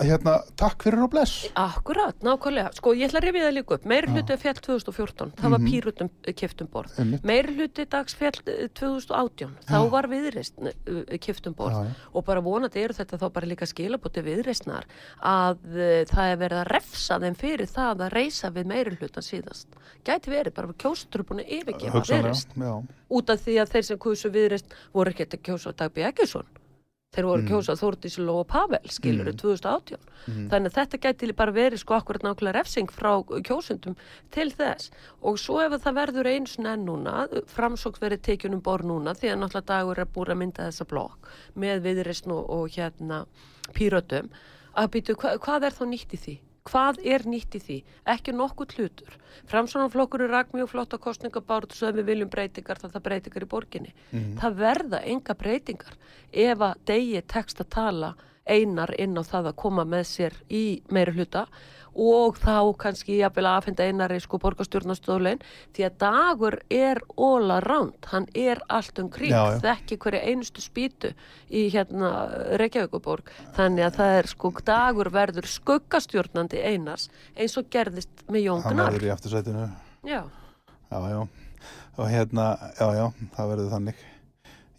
[0.00, 1.48] hérna, takk fyrir og bless.
[1.58, 2.72] Akkurat, nákvæmlega.
[2.78, 3.84] Sko, ég ætla að rifja það líka upp.
[3.92, 5.68] Meiri hluti fjall 2014, það var Mhm.
[5.70, 7.22] pírutum kiftum borð.
[7.22, 10.54] Meiri hluti dags fjall eh, 2018, þá var viðreist
[11.20, 11.72] kiftum borð.
[11.74, 11.94] Já, já.
[12.14, 14.84] Og bara vonandi eru þetta þá bara líka skilabóti viðreistnar
[15.22, 15.58] að
[16.08, 19.66] það er verið að refsa þeim fyrir það að reysa við meiri hlutan síðast.
[20.04, 20.78] Gæti verið, bara að
[21.48, 22.48] yfirgefa viðreist.
[22.56, 22.82] já.
[23.12, 26.46] Út af því að þeir sem kusu viðreist voru ekkert að kjósa Dagby Eggesson.
[27.12, 29.36] Þeir voru að kjósa Þórdís Lóa Pavel, skilur, Mm.
[29.36, 29.98] 2018.
[30.48, 33.10] Þannig að þetta gæti bara verið sko akkurat nákvæmlega refsing frá
[33.44, 33.96] kjósundum
[34.30, 34.90] til þess.
[35.20, 39.12] Og svo ef það verður eins og enn núna, framsókn verið tekjun um borð núna,
[39.12, 43.26] því að náttúrulega dagur er búin að mynda þessa blokk með viðreistn og, og hérna
[43.74, 44.30] pírötum,
[44.74, 46.38] að býtu, hva, hvað er þá nýtt í því?
[46.68, 47.76] Hvað er nýtt í því?
[48.12, 49.14] Ekki nokkuð hlutur.
[49.50, 53.50] Framsvonarflokkur er rak mjög flotta kostningabárt svo ef við viljum breytingar þá það breytingar í
[53.50, 53.94] borginni.
[54.38, 55.96] Það verða enga breytingar
[56.30, 58.12] ef að degi tekst að tala
[58.46, 61.46] einar inn á það að koma með sér í meiri hluta
[61.94, 65.42] og þá kannski jafnvel að aðfenda einari sko borgarstjórnastólinn
[65.76, 69.58] því að dagur er óla ránt, hann er allt um já.
[69.62, 71.12] þekki hverju einustu spýtu
[71.50, 72.12] í hérna
[72.60, 78.64] Reykjavíkuborg, þannig að það er sko dagur verður skuggastjórnandi einars eins og gerðist með Jón
[78.64, 79.68] hann verður í aftursætinu.
[80.02, 80.22] Já,
[80.90, 81.20] já, já,
[81.98, 84.08] og hérna já, já, það verður þannig.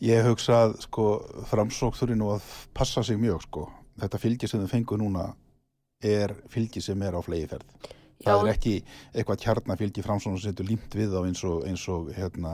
[0.03, 1.05] Ég hugsa að sko
[1.47, 3.69] framsókturinn og að passa sig mjög sko.
[4.01, 5.29] Þetta fylgi sem þau fengu núna
[6.03, 7.91] er fylgi sem er á flegiferð
[8.23, 8.43] það Já.
[8.43, 8.73] er ekki
[9.13, 12.53] eitthvað kjarnafylgi framsókn sem setur límt við á eins og, eins og hérna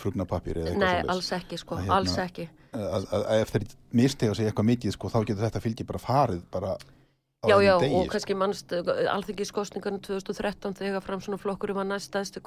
[0.00, 1.12] frugnapapír eða eitthvað nei, svoleiðis.
[1.14, 2.48] alls ekki sko, hérna- alls ekki.
[2.74, 3.66] að, að, að ef þeir
[4.00, 6.74] mistega sig eitthvað mikið sko, þá getur þetta fylgi bara farið bara
[7.48, 8.12] Já, já, degi, og sko.
[8.14, 8.72] kannski mannst
[9.14, 12.40] alþingiskostningarnir 2013 þegar framsvona flokkurinn var næstæðstu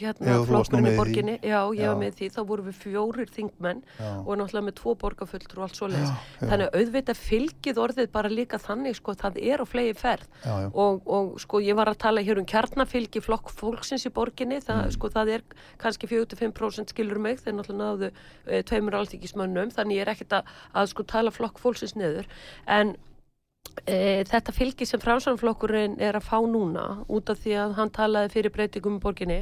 [0.00, 1.36] hérna flokkurinn í borginni.
[1.42, 4.10] Já, ég var með því, þá vorum við fjórir þingmenn Já.
[4.26, 6.10] og náttúrulega með tvo borgarfulltur og allt svoleiðis.
[6.12, 6.48] Já, já.
[6.52, 10.54] Þannig að auðvitað fylgið orðið bara líka þannig, sko, það er á flegi ferð Já,
[10.64, 10.70] já.
[10.72, 14.82] Og, og sko, ég var að tala hér um kjarnafylgi flokk fólksins í borginni, það,
[14.82, 14.90] Mm.
[14.96, 15.42] sko, það er
[15.78, 18.10] kannski 45% skilur mig, þeir náttúrulega náðu
[18.46, 21.02] e, tveimur alþingismönnum, þannig ég er ekkert að, að sko
[23.86, 28.34] e, þetta fylgi sem framsvonarflokkurinn er að fá núna út af því að hann talaði
[28.36, 29.40] fyrir breytingum í borginni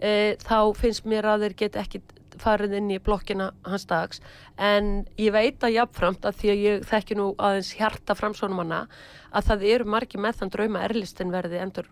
[0.00, 2.02] e, þá finnst mér að þeir get ekki
[2.38, 4.20] farið inn í blokkina hans dags.
[4.62, 8.84] En ég veit að jafnframt að því að ég þekki nú aðeins hjarta framsvonarmanna
[9.32, 11.90] að það eru margi með þann drauma erlistin verði endur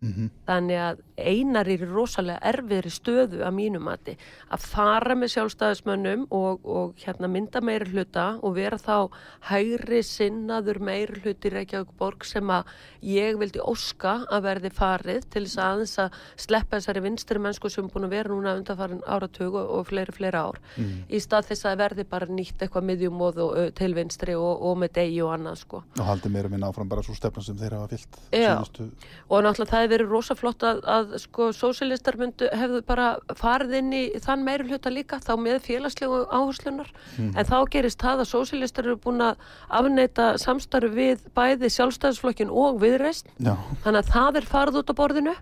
[0.00, 0.30] vakin Mhm.
[0.48, 4.16] þannig að einar er rosalega erfiðri stöðu að mínum mati
[4.50, 9.10] að fara með sjálfstæðismönnum og, og hérna mynda meiri hluta og vera þá
[9.50, 12.64] hægri sinnaður meiri hluti Reykjavík borg sem að
[13.02, 17.70] ég vildi óska að verði farið til þess að aðeins að sleppa þessari vinstri mennsku
[17.70, 20.58] sem búin að vera núna undanfarin áratug og, og fleiri, fleiri ár
[21.10, 25.20] í stað þess að verði bara nýtt eitthvað miðjumóð til vinstri og, og með degi
[25.20, 25.84] og annað sko.
[26.00, 28.16] og haldið meira minna áfram bara svo stefna sem þeir hafa fyllt
[29.28, 33.76] og náttúrulega það hefur verið rosa flott að, að sko sósilistar myndu hefðu bara farið
[33.80, 38.30] inn í þann meiri hluta líka þá með félagslegu áherslunar en þá gerist það að
[38.32, 44.40] sósilistar eru búin að afneita samstarfi við bæði sjálfstæðisflokkin og viðreist já, þannig að það
[44.40, 45.34] er farið út á borðinu.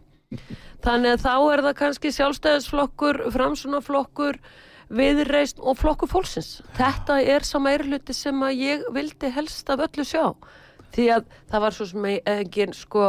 [0.84, 4.38] Þannig að þá er það kannski sjálfstæðisflokkur, framsunaflokkur
[4.92, 6.58] viðreist og flokkur fólksins.
[6.76, 10.34] Þetta er sá meiri hluti sem að ég vildi helst af öllu sjá.
[10.94, 13.06] Því að það var svo sem engin sko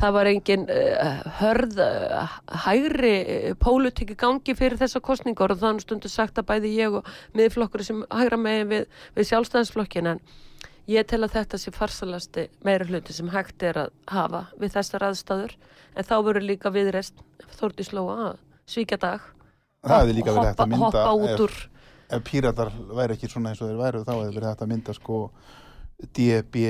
[0.00, 2.36] það var engin uh, hörð uh,
[2.66, 7.10] hægri uh, pólitíki gangi fyrir þessa kostningar og þannig stundu sagt að bæði ég og
[7.36, 8.86] miðflokkur sem hægra megin við,
[9.16, 10.22] við sjálfstæðansflokkin en
[10.90, 15.10] ég tel að þetta sé farsalasti meira hluti sem hægt er að hafa við þessar
[15.10, 15.56] aðstæður.
[15.94, 17.20] En þá verður líka viðrest
[17.58, 19.24] Þórti Slóa að svíkja dag.
[19.86, 21.54] Hægt hoppa, hoppa út ef, úr
[22.10, 25.22] ef píratar væri ekki svona eins og þeir væru þá hægt að mynda sko
[26.16, 26.64] D, B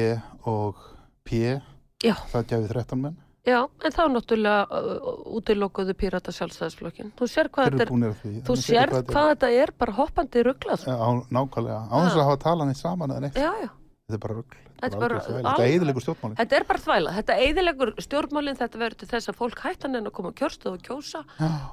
[0.48, 0.80] og
[1.26, 1.60] P
[2.04, 3.18] já, það gæfi 13 menn.
[3.48, 8.56] Já, en þá náttúrulega uh, útilokuðu pírata sjálfstæðisflokkin þú sér hvað þetta er að þú
[8.60, 9.72] sér hvað þetta er.
[9.80, 12.20] bara hoppandi rugglað er- á, nákvæmlega, á þess Ha.
[12.20, 13.70] að hafa talað neitt saman eða neitt, já, já.
[14.10, 14.58] Þetta er bara rugl.
[14.80, 16.36] Þetta er þetta er eðilegur stjórnmálin.
[16.40, 20.08] Þetta er bara þvæla, þetta eiðilegur stjórnmálinn, þetta verður til þess að fólk hættan en
[20.08, 21.20] að koma kjörstuð og kjósa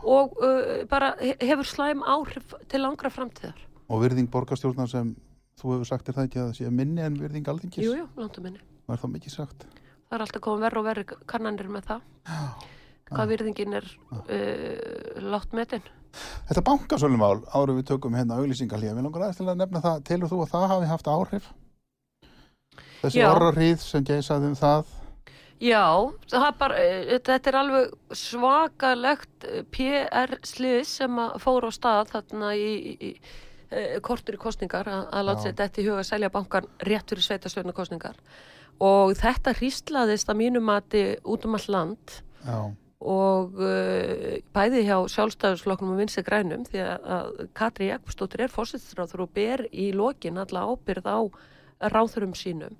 [0.03, 3.55] og uh, bara he- hefur slæm áhrif til langra framtíðar.
[3.89, 5.15] og virðing borgarstjórnar sem
[5.59, 7.83] þú hefur sagt er það ekki að það sé minni en virðing alþingis?
[7.87, 8.59] Jú, jú, landu minni.
[8.87, 9.65] var það mikið sagt
[10.07, 12.01] Það er alltaf komið verri og verri kannanir með það.
[13.07, 15.85] Hvað virðingin er uh, látt metin.
[16.47, 20.31] Þetta bankasölumál árum við tökum hérna auglýsingalíða, við langar aðeins til að nefna það telur
[20.31, 21.49] þú að það hafi haft áhrif
[23.01, 23.27] þessi Já.
[23.31, 24.95] orrarrið sem geisaði um það
[25.57, 25.85] Já,
[26.29, 32.51] það bara, uh, þetta er alveg svakalegt uh, PR-slið sem að fóra á stað þarna
[32.53, 33.11] í, í, í
[33.71, 35.45] uh, kortur í kostningar að, að láta Já.
[35.47, 38.21] sér þetta í huga að selja bankan rétt fyrir sveitastjórna kostningar
[38.83, 42.19] og þetta hríslaðist að mínu mati út um all land.
[42.45, 42.59] Já,
[42.97, 49.33] og uh, bæði hjá sjálfstæðusflokknum og vinsi grænum því að, Katri Jakobsdóttir er fórsettisráður og
[49.37, 51.19] ber í lokin alla ábyrð á
[51.93, 52.77] ráðurum sínum.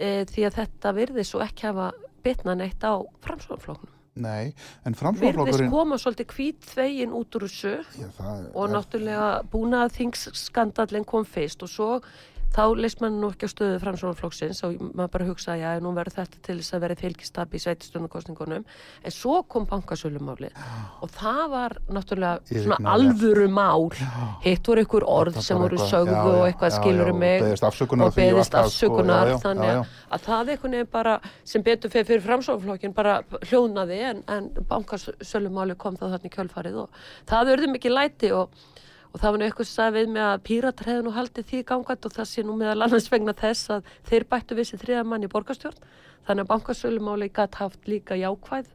[0.00, 1.90] Uh, því að þetta virði svo ekki hafa
[2.24, 3.96] bitna neitt á framsvonflokknum.
[4.20, 4.52] nei,
[4.84, 9.76] en Virðist framsóknarflokkurinn koma svolítið hvít þvegin út úr þessu Já, það og náttúrulega búin
[9.78, 11.90] að þingsskandallin kom fyrst og svo
[12.50, 16.16] þá leist mann nú ekki á stöðu framsóknarflokksins og maður bara hugsa já, nú verður
[16.18, 18.64] þetta til þess að vera fylgistab í sveitistunarkostningunum
[19.06, 20.50] en svo kom bankasölumáli
[21.00, 23.88] og það var náttúrulega svona alvöru mál.
[24.42, 27.18] Hitt voru ykkur orð Þetta sem voru eitthvað- sögðu já, og eitthvað já, skilur já,
[27.22, 30.90] mig og beðist afsökunar það, sko, afsökunar já, þannig já, að að það einhvern veginn
[30.90, 36.78] bara sem betur fyrir, framsóknarflokkin bara hljóðnaði en, en bankasölumáli kom þá þarna í kjölfarið
[36.82, 36.90] og
[37.30, 38.50] það urði mikið læti og,
[39.10, 41.62] og það var nú eitthvað sem sagði við mig að píratar hefðu nú haldið því
[41.70, 45.06] gangvænt og það sé nú meðal annars vegna þess að þeir bættu við sér þriða
[45.10, 45.88] mann í borgarstjórn.
[46.28, 48.68] Þannig að bankasölumáli gætt haft líka jákvæð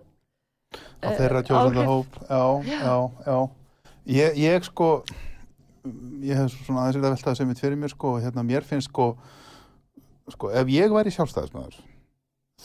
[0.75, 1.47] á eh, þeirra áhrif.
[1.49, 3.37] kjósandahóp já, já, já
[4.05, 4.89] ég, ég sko
[6.25, 8.65] ég hef svona aðeins verið að velta það sem mitt fyrir mér sko, hérna mér
[8.67, 9.09] finnst sko
[10.33, 11.79] sko, ef ég væri sjálfstæðismæður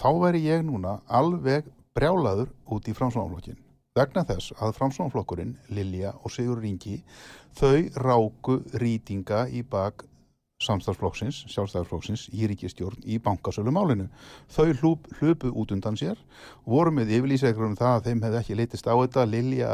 [0.00, 3.59] þá væri ég núna alveg brjálaður út í framsónaflokkin
[3.98, 7.00] vegna þess að framsónaflokkurinn Lilja og Sigur Ringi
[7.59, 10.05] þau ráku rýtinga í bak
[10.61, 14.11] samstarflokksins, sjálfstæðarflokksins í ríkistjórn í bankasölu málinu.
[14.53, 16.20] Þau hlup, hlupu út undan sér
[16.68, 19.70] voru með yfirlýsegur um það að þeim hefði ekki litist á þetta, Lilja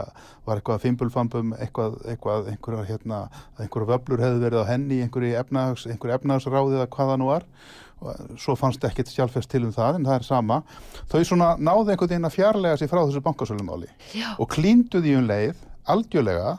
[0.46, 3.18] var eitthvað fimbulfambum, eitthvað, eitthvað einhverjar hérna,
[3.58, 7.50] einhverjar vöblur hefði verið á henni, einhverju efnahags, einhverju efnahagsráðið að hvaða nú var
[8.36, 10.60] svo fannst ekkert sjálfest til um það en það er sama.
[11.10, 15.00] Þau svona náðu einhvern veginn að fjarlæga sig frá þessu bankasölu máli Já, og klíndu
[15.00, 16.56] því um leið algjörlega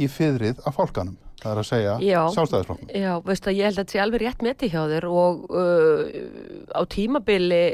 [0.00, 2.20] í fyrrið af fólkanum það er að segja Já.
[2.34, 5.44] sjálfstæðisflokknum Já, veist að ég held að þetta sé alveg rétt meti hjá þér og
[5.50, 6.14] uh,
[6.72, 7.64] á tímabili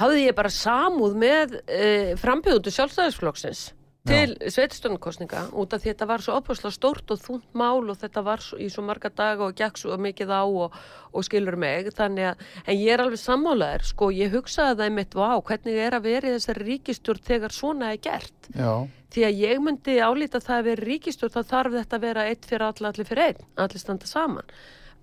[0.00, 3.64] hafði ég bara samúð með uh, frambjöðundu sjálfstæðisflokksins
[4.04, 8.20] til sveitistöndkostninga út af því þetta var svo opaslega stórt og þúnt mál og þetta
[8.26, 10.74] var svo, í svo marga daga og gekk svo mikið á og,
[11.16, 15.16] og skilur mig þannig að, en ég er alveg sammálaður sko, ég hugsaði það mitt,
[15.16, 18.50] vá, hvernig er að vera í þessari ríkistjórn þegar svona er gert?
[18.52, 18.74] Já,
[19.16, 22.48] því að ég myndi álíta það að vera ríkistjórn þá þarf þetta að vera eitt
[22.52, 24.54] fyrir alla, allir fyrir einn, allir standa saman.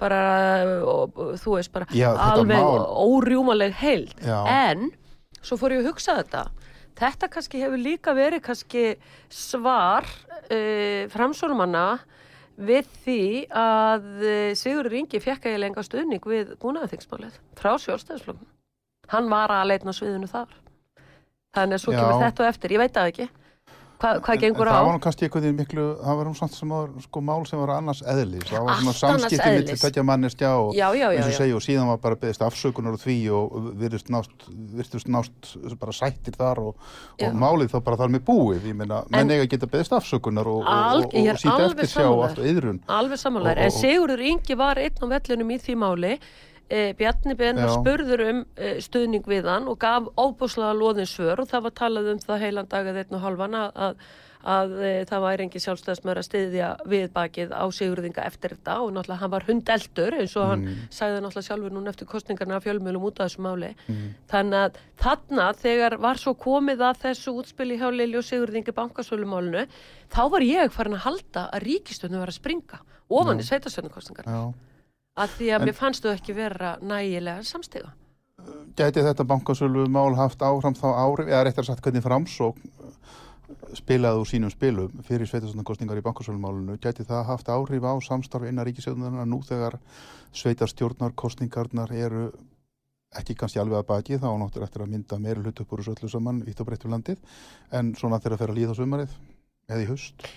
[0.02, 0.22] Bara,
[0.86, 4.14] og, þú veist bara Já, alveg mál- órjúmaleg heild.
[4.22, 4.40] Já.
[4.46, 4.92] en
[5.42, 6.46] svo fór ég að hugsa þetta
[7.00, 8.86] þetta kannski hefur líka verið kannski
[9.32, 11.86] svar uh, framsórumanna
[12.62, 18.50] við því að uh, Sigurður Ingi fekk að ég lenga stuðning við búnaðarþingsmálið frá sjálfstæðisflokkum
[19.12, 20.52] hann var að leitna sviðinu þar.
[21.56, 23.28] Þannig að svo kemur þetta á eftir, ég veit það ekki
[24.02, 24.74] Hva, hvað gengur en á?
[24.74, 27.44] það var nú kannski einhvern veginn miklu það var nú samt sem var sko mál
[27.46, 28.48] sem var annars eðlis.
[28.50, 31.30] Það var svona Allt annars samskipti mitt til tekja manneskja og Já, já, já, eins
[31.30, 35.54] og segja og síðan var bara beðist afsökunar og því og virðist nást, virðist nást
[35.80, 36.76] bara sættir þar og,
[37.22, 38.68] og málið þá bara þar með búið.
[38.72, 42.24] Ég meina, menn En- eiga geta beðist afsökunar og, og, og, síta eftir sjá og
[42.26, 45.78] allt og yðrun Alveg samanlegar, Og- en Sigurður Ingi var einn á vellinum í því
[45.78, 46.18] máli
[46.72, 47.76] e, Bjarni Ben var Já.
[47.78, 52.12] spurður um e, stuðning við hann og gaf óbúslega loðin svör og það var talað
[52.16, 54.06] um það heilan dag eða einn og halvan að, að,
[54.56, 58.94] að e, það væri engin sjálfstæðsmör að styðja við bakið á Sigurðinga eftir þetta og
[58.96, 63.08] náttúrulega hann var hundeldur eins og hann sagði náttúrulega sjálfur núna eftir kostningarna af fjölmjölum
[63.12, 63.74] út af þessu máli.
[64.32, 69.68] Þannig að þarna þegar var svo komið að þessu útspili hjá Lili og Sigurðingi bankasölumálinu
[70.12, 72.82] þá var ég farin að halda að ríkistöðinu var að springa
[73.12, 74.42] ofan í sveitastöðnukostningar Já.
[75.22, 77.94] Að því að En- mér fannst þau ekki vera nægilega samstiga.
[78.76, 82.58] Gæti þetta bankasölu mál haft áfram þá áhrif, eða réttar sagt hvernig framsók
[83.78, 88.66] spilaði úr sínum spilum fyrir sveitarstjórnarkostningar í bankasölumálunu, gæti það haft áhrif á samstarf innan
[88.68, 89.78] ríkisjóðunar nú þegar
[90.36, 92.32] sveitarstjórnarkostningarnar eru
[93.20, 95.96] ekki kannski alveg að baki, þá náttur eftir að mynda meiri hlut upp úr þessu
[95.98, 97.20] öllu saman, vitt og breytt um landið,
[97.76, 99.16] en svona þegar að fer að líða á sumarið
[99.68, 100.28] eða í haust.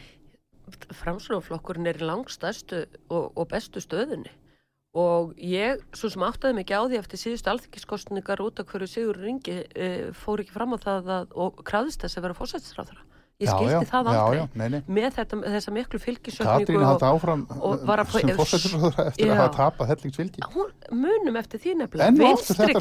[1.03, 4.33] Framslóflokkurinn er í langstæstu og, og bestu stöðunni
[4.95, 9.19] og ég, svo sem áttaði ekki á því eftir síðustu alþingiskostningar út af hverju Sigur
[9.19, 13.03] Ringi e, fór ekki fram á það að, og krafðist þess að vera fósætsráðara.
[13.43, 15.99] Ég skildi það aldrei með þetta, þessa miklu
[16.87, 19.33] haldi áfram og var að fá- sem fórsetisráðara eftir Já.
[19.35, 20.39] að hafa tapað hellingsvildi.
[20.55, 20.69] hún
[21.03, 22.75] munum eftir því nefnilega og vinstri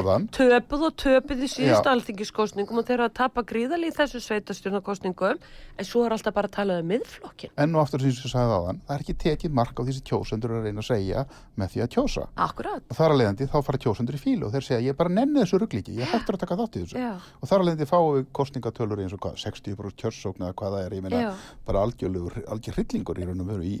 [0.00, 0.24] áðan.
[0.32, 5.36] töpuð og töpuð í síðust alþingiskostningum og þeir eru að tapa gríðali í þessu sveitastjórnarkostningum
[5.76, 8.56] en svo er alltaf bara að tala um miðflokkin Enn og aftur sem ég sagði
[8.56, 11.26] áðan, það er ekki tekið mark á því sem kjósendur eru að reyna að segja
[11.60, 12.24] með því að kjósa.
[12.40, 15.12] akkurat Og þar að leiðandi þá fara kjósendur í fílu og þeir segja ég bara
[15.12, 16.96] nenni þessu ruglíki, ég hættur að taka þátt í þessu.
[19.82, 21.32] Að 60% kjörsókn eða hvað það er, ég meina Já.
[21.66, 23.76] bara algjörlegur, algjör hryllingur í raun og veru í,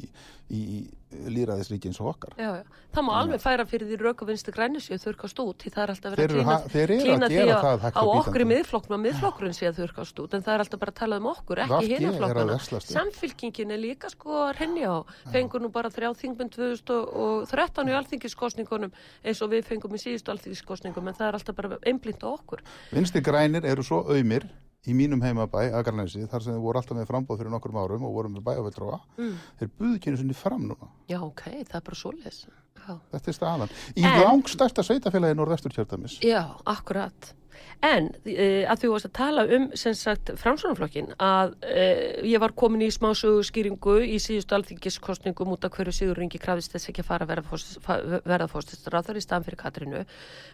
[0.50, 2.34] í, í líraðisríki eins og okkar.
[2.40, 2.80] Já, já.
[2.92, 6.16] Það má alveg færa fyrir því röku vinstri grænisju þurkast út því það er alltaf
[6.16, 9.68] verið að að klína því að, það hægt á okkur í miðflokknum að miðflokkurinn sé
[9.70, 12.88] að þurkast út en það er alltaf bara að tala um okkur, ekki að upp.
[12.88, 14.98] Samfylkingin er líka sko að renja á,
[15.32, 18.92] fengur nú bara þrjá þingmund 2013 í alþingiskostningunum
[19.24, 22.64] eins og við fengum í síðustu alþingiskostningum en það er alltaf bara einblind á okkur.
[22.92, 24.48] Vinstri grænir eru svo auðmir
[24.82, 28.14] í mínum heimabæ, Akarnesi, þar sem þið voru alltaf með frambóð fyrir nokkrum árum og
[28.16, 29.36] voru með bæjafeldróa, Mm.
[29.60, 30.88] þeir buðu kynni sinni fram núna.
[31.08, 32.46] Já, ok, það er bara svoleiðis.
[32.82, 32.96] Já.
[33.14, 33.76] Þetta er staðan.
[33.94, 36.18] Í langstærsta sveitafélagi Norðvestur kjördamis.
[36.24, 37.34] Já, akkurat.
[37.82, 42.54] En uh, að þú varst að tala um sem sagt framsvonarflokkin að uh, ég var
[42.58, 47.02] komin í smá sögurskýringu í síðustu alþingiskostningum út af hverju Sigur Ringi krafðist þess ekki
[47.02, 50.04] að fara að verða fórstistur á í staðan fyrir Katrínu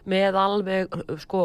[0.09, 1.43] með alveg sko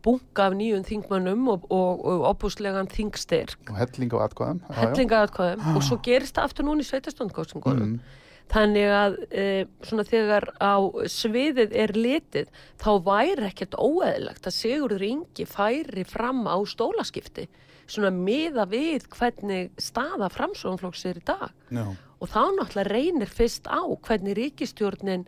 [0.00, 4.62] bunga af nýjum þingmönnum og, og, og opúslegan þingstyrk Og helling á atkvæðum.
[4.64, 4.80] Já, já.
[4.86, 7.98] hellingaðatkvæðum og svo gerist það aftur núna í sveitastofnkostingunum.
[7.98, 8.24] Mm.
[8.52, 9.44] Þannig að e,
[9.82, 10.76] svona þegar á
[11.10, 17.48] sviðið er litið þá væri ekkert óeðlegt að Sigurður Ingi færi fram á stólaskipti
[17.90, 21.84] svona miða við hvernig staða framsóðanflokks er í dag Já.
[21.86, 25.26] og þá náttúrulega reynir fyrst á hvernig ríkistjórnin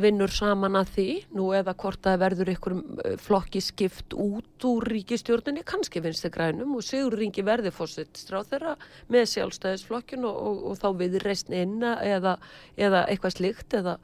[0.00, 2.74] vinnur saman að því nú eða hvort það verður ykkur
[3.22, 8.74] flokki skipt út úr ríkistjórninni kannski vinstu grænum og Sigur Ringi verði fórsitt stráð þeirra
[9.12, 12.36] með sjálfstæðisflokkin og, og, og þá við reysn inn eða,
[12.76, 13.96] eða eitthvað slíkt eða,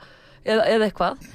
[0.45, 1.29] eða, eða eitthvað.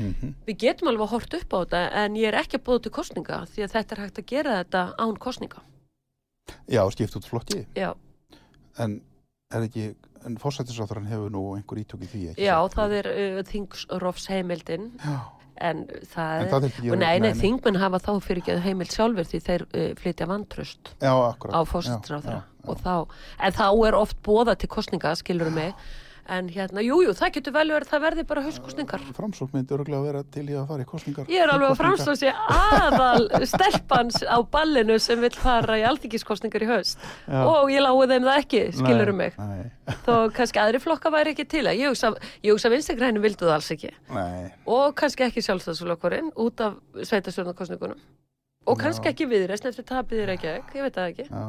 [0.49, 2.95] Við getum alveg að hort upp á þetta en ég er ekki að búið til
[2.99, 5.63] kostninga því að þetta er hægt að gera þetta án kostninga
[6.69, 7.63] Já, skipt út flokki.
[7.75, 7.93] já,
[8.77, 8.99] En
[9.53, 9.93] er ekki,
[10.25, 12.45] en fórsættisráþurann hefur nú einhver ítök í því, ekki?
[12.45, 12.77] já satt?
[12.77, 15.17] það er uh, þingsrofs heimildin Já,
[15.69, 15.83] en
[16.13, 16.93] það en er er.
[16.95, 20.95] Og nei, nei, þingmenn hafa þá fyrir ekki heimild sjálfur því þeir uh, flytja vantröst
[20.99, 21.61] Já, á
[22.81, 22.95] þá,
[23.45, 25.75] en þá er oft bóða til kostninga, skilur mig
[26.25, 29.99] en hérna, jú, jú, það getur vel verið það verði bara hauskostningar Framsókn myndi örgulega
[29.99, 31.27] að vera til í að fara í kostningar.
[31.29, 36.65] Ég er alveg að framstáð sér aðal stelpans á ballinu sem vil fara í alþingiskostningar
[36.65, 36.97] í haust
[37.29, 37.43] Já.
[37.45, 41.35] og ég lái þeim það ekki, skilur Nei, mig Nei, þó kannski aðri flokka væri
[41.35, 44.49] ekki til ég hugsa, vinstegræni vildu það alls ekki nei.
[44.65, 48.01] og kannski ekki sjálfstæðsflokkurinn út af sveitastjórnarkostningunum
[48.65, 49.13] og kannski Já.
[49.13, 49.85] ekki viðreist eftir
[50.23, 51.45] í Reykjavík, ég veit það ekki Já.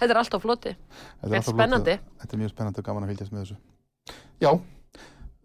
[0.00, 1.98] þetta er alltaf floti, Þetta Þetta er alltaf spennandi.
[1.98, 2.18] flott.
[2.22, 3.60] Þetta er mjög spennandi og gaman að fylgjast með þessu.
[4.42, 4.58] Já,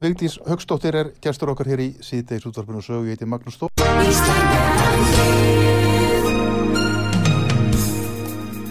[0.01, 3.05] Vigdís Högstóttir er gestur okkar hér í síðdeis útvarpinu og sögu.
[3.05, 3.69] Ég heiti Magnús Þór.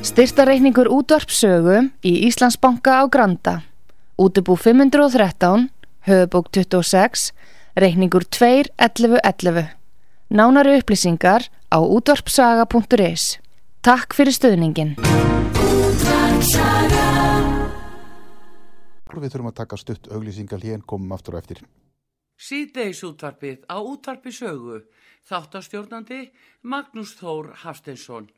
[0.07, 3.55] Styrtareikningur útvarpsögu í Íslandsbanka á Granda.
[4.19, 5.69] Útubú 513,
[6.11, 7.31] höfubók 26,
[7.79, 9.75] reikningur 2.11.11.
[10.35, 13.39] Nánari upplýsingar á útvarpsaga.is.
[13.79, 14.97] Takk fyrir stöðningin.
[19.15, 21.63] Við þurfum að taka stutt auglýsingal hér komum aftur á eftir.
[22.37, 24.83] Síðdeis útvarpið á útvarpi sögu.
[25.27, 26.27] Þáttastjórnandi
[26.63, 28.29] Magnús Þór Hafsteinsson.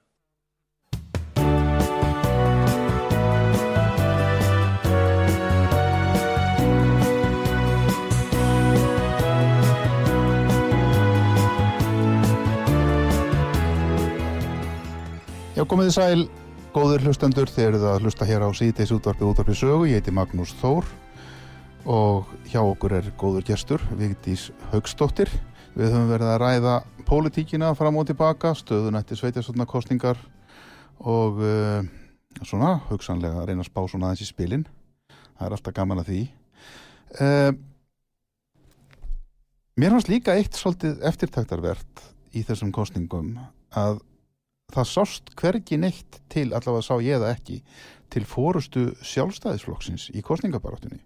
[15.59, 16.20] Já, komið þið sæl,
[16.74, 19.87] góður hlustendur, þeir eru að hlusta hér á síðdeis útvarpið útvarpið sögu.
[19.88, 20.87] Ég heiti Magnús Þór
[21.88, 25.31] og hjá okkur er góður gestur, Vigdís Högstóttir.
[25.78, 26.74] Við höfum verið að ræða
[27.09, 30.20] pólitíkina fram og tilbaka, stöðun eftir sveitasotna kostningar
[30.98, 31.87] og uh,
[32.42, 34.66] svona, hugsanlega að reyna að spá svona aðeins í spilin.
[35.38, 36.20] Það er alltaf gaman að því.
[37.22, 37.50] Uh,
[39.78, 43.37] mér fannst líka eitt svolítið eftirtæktarvert í þessum kostningum
[43.72, 44.02] að
[44.74, 47.61] það sást hvergi neitt til, allavega sá ég það ekki,
[48.12, 51.00] til fórustu sjálfstæðisflokksins í kostningabaráttunni.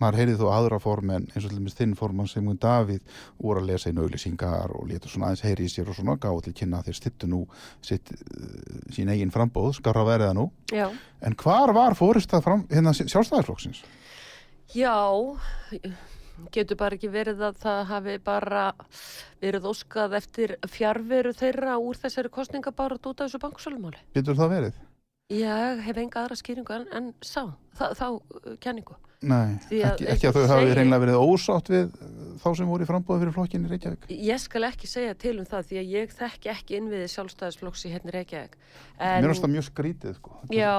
[0.00, 3.02] Maður heyrði þó aðra formen eins og til dæmis þinn forman sem hún Davíð
[3.36, 6.46] voru að lesa inn auglýsingar og letur svona aðeins heyri í sér og svona gáði
[6.46, 7.40] til kynna að þeir stittu nú
[7.84, 10.46] sitt, uh, sín eigin frambóð, skarra verið það nú.
[10.72, 10.88] já
[11.20, 13.84] En hvar var fórusta fram, hérna, sjálfstæðisflokksins?
[14.72, 14.96] Já,
[16.54, 18.64] getur bara ekki verið að það hafi bara
[19.42, 24.00] verið óskað eftir fjárveru þeirra úr þessari kostningabárat út af þessu banksölumáli.
[24.16, 24.80] Getur það verið?
[25.30, 27.44] Ég hef enga aðra skýringu en, en sá,
[27.78, 28.96] þá, þá uh, kenningu.
[29.20, 32.86] Nei, að ekki, ekki að þau hafi reynlega verið ósátt við uh, þá sem voru
[32.86, 34.08] í frambóði fyrir flokkinni Reykjavík.
[34.26, 37.92] Ég skal ekki segja til um það því að ég þekki ekki innviði sjálfstæðisflokks í
[37.92, 38.56] hérna Reykjavík.
[38.96, 40.40] En, Mér finnst það mjög skrítið, sko.
[40.56, 40.74] Já,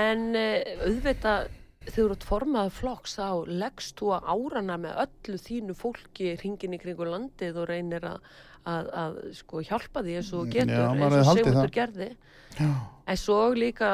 [0.00, 1.48] en uh, auðvitað
[1.86, 3.28] þegar þú ert formaður flokks þá
[3.62, 8.30] leggst þú að árana með öllu þínu fólki hringin í kringu landið og reynir að,
[8.66, 11.70] að, að sko, hjálpa því eins og Mm, getur já, eins og það.
[11.76, 12.08] gerði.
[12.56, 12.70] Já.
[13.06, 13.90] En svo líka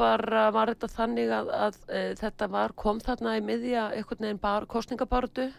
[0.00, 4.40] bara var þetta þannig að, að e, þetta var, kom þarna í miðja einhvern veginn
[4.40, 5.50] bar, kostningabartu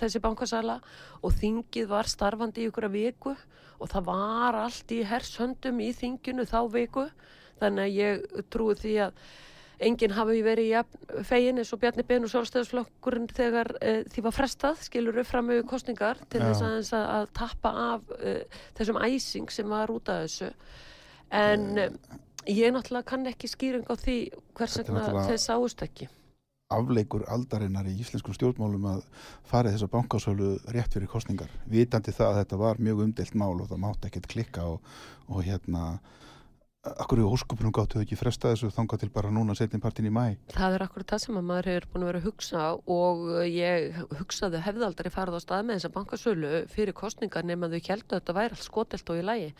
[0.00, 0.78] þessi bankasala
[1.22, 3.34] og þingið var starfandi í ykkur að viku
[3.82, 7.06] og það var allt í hershöndum í þinginu þá viku
[7.60, 9.24] þannig að ég trúi því að
[9.86, 14.36] enginn hafi verið jafn fegin eins og Bjarni Ben og Sjálfstæðisflokkurinn þegar e, því var
[14.36, 18.34] frestað, skilur upp fram með kostningar til þess aðeins að, að tappa af e,
[18.78, 20.50] þessum æsing sem var út af þessu.
[21.32, 22.00] En um,
[22.46, 24.16] ég náttúrulega kann ekki skýring á því
[24.58, 26.08] hvers er vegna þeir sáust ekki.
[26.72, 29.00] afleikur aldarinnar í íslenskum stjórnmálum að
[29.44, 33.68] farið þessa bankásölu rétt fyrir kostningar vitandi það að þetta var mjög umdelt mál og
[33.68, 34.94] það mátti ekkert klikka og,
[35.28, 35.82] og hérna
[36.82, 40.10] akkur í óskupunum gáttu þau ekki fresta þessu þangað til bara núna setjum partin í
[40.10, 42.64] mæ Það er akkurat það sem að maður hefur búin að vera að hugsa
[42.96, 47.78] og ég hugsaði hefði aldrei farið á stað með þessa bankasölu fyrir kostningar nema þau
[47.78, 49.54] heldur að þetta væri allt skotelt og í lagi.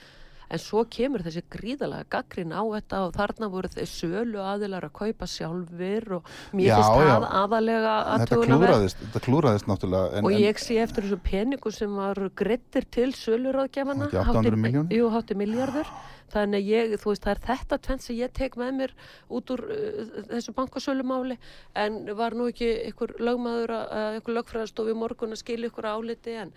[0.53, 4.93] En svo kemur þessi gríðalega gaggrin á þetta og þarna voru þeir sölu aðilar að
[4.99, 8.66] kaupa sjálfur og mér finnst það aðalega þetta aðtugunarvert.
[8.66, 13.09] klúraðist, þetta klúraðist náttúrulega en, Og ég sé eftir þessu peningu sem var greittir til
[13.16, 14.11] söluráðgjafana.
[14.11, 14.99] Ekki 800 milljónir?
[14.99, 15.89] Jú, hátti miljardur.
[16.33, 18.95] Þannig ég, þú veist, það er þetta tvenn sem ég tek með mér
[19.33, 21.37] út úr uh, þessu bankasölumáli.
[21.78, 26.39] En var nú ekki ykkur lögmaður að ykkur lögfræðastofi morgun að skilja ykkur áliti?
[26.45, 26.55] En,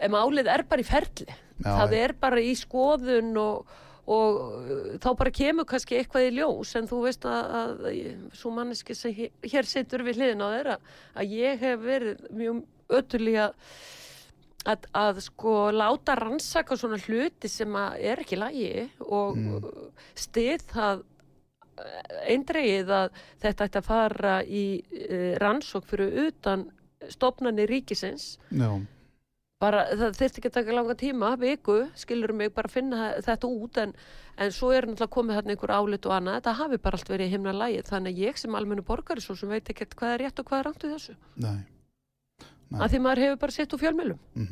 [0.00, 1.28] en málið er bara í ferli.
[1.58, 3.76] Já, það er bara í skoðun og,
[4.08, 6.72] og uh, þá bara kemur kannski eitthvað í ljós.
[6.80, 7.92] En þú veist að, að
[8.40, 10.80] svo manneski sem hér, hér situr við hliðin á þeirra
[11.18, 13.52] að ég hef verið mjög ötulega
[14.66, 19.70] að, að sko láta rannsaka svona hluti sem er ekki lægi og mm.
[20.18, 21.06] stið það
[22.26, 26.66] eindreið að þetta ætti að fara í uh, rannsók fyrir utan
[27.12, 28.70] stopnarnir ríkisins já,
[29.62, 33.50] bara það þurfti ekki að taka langa tíma viku, skilur mig bara að finna þetta
[33.50, 33.94] út en,
[34.38, 37.30] en svo er náttúrulega komið þarna einhver álit og annað, þetta hafi bara allt verið
[37.30, 40.24] í himna lægi, þannig að ég sem almennu borgari svo sem veit ekkert hvað er
[40.24, 41.58] rétt og hvað er rangt við þessu, Nei.
[42.74, 44.44] Að því maður hefur bara sett úr fjölmjölum mm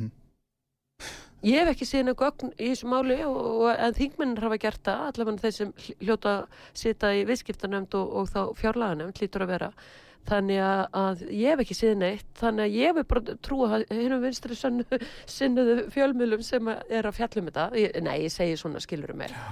[1.46, 5.04] ég hef ekki að gögn í þessu máli og, og, en þingmennir hafa gert það
[5.10, 9.52] allavega þeir sem hl- hljóta að sita í viðskiptanemnd og, og þá fjárlaganemnd lítur að
[9.54, 9.70] vera.
[10.26, 12.26] Þannig að, að ég hef ekki síðan neitt.
[12.40, 14.58] Þannig að ég hef bara trúa hinnum vinstri
[15.36, 17.68] sinnuðu fjölmjölum sem að er að fjallum þetta.
[17.78, 19.46] Ég, nei, ég segi svona skilurum mér já,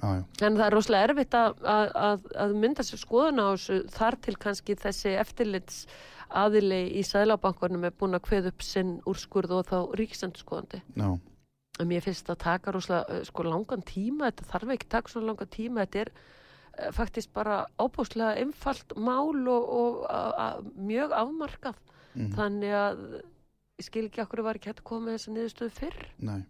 [0.00, 0.10] já,
[0.46, 4.20] En það er rosalega erfitt að, að, að, að mynda sér skoðun á þessu þar
[4.24, 5.82] til kannski þessi eftirlits
[6.30, 10.82] aðili í Sælabankunum er búin að kveða upp sinn úrskurð og þá ríkisendurskoðandi.
[10.96, 11.18] já,
[11.76, 15.26] En mér finnst það taka rosalega eh, sko, langan tíma, þetta þarf ekki taka svona
[15.26, 16.10] langan tíma, þetta er
[16.78, 20.46] eh, faktisk bara ábúslega einfalt mál og, og a, a,
[20.76, 21.76] mjög afmarkað.
[22.14, 23.02] mhm, Þannig að
[23.76, 25.98] ég skil ekki okkur var ekki hægt að koma með þessa niðurstöðu fyrr.
[26.16, 26.40] nei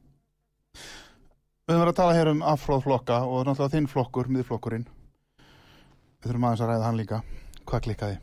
[1.67, 6.45] Við höfum verið að tala hér um afróðflokka og náttúrulega þinn flokkur, miðflokkurinn Við þurfum
[6.47, 7.19] aðeins að ræða hann líka
[7.67, 8.19] Hvað klikkaði?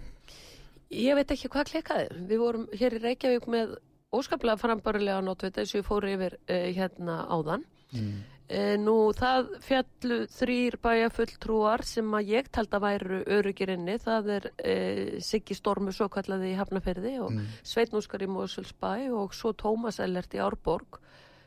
[0.91, 2.21] Ég veit ekki hvað klikaði.
[2.29, 3.77] Við vorum hér í Reykjavík með
[4.13, 7.65] óskaplega frambarilega notvita eins og ég fór yfir uh, hérna áðan.
[7.93, 8.21] Mm.
[8.53, 13.95] Uh, nú það fjallu þrýr bæjafulltrúar sem að ég talda væru öryggir inni.
[14.03, 17.47] Það er uh, Siggi Stormu svo kallaði í Hafnafyrði og Mm.
[17.65, 20.99] Sveinn Óskar í Moselsbæ og svo Tómas Ellert í Árborg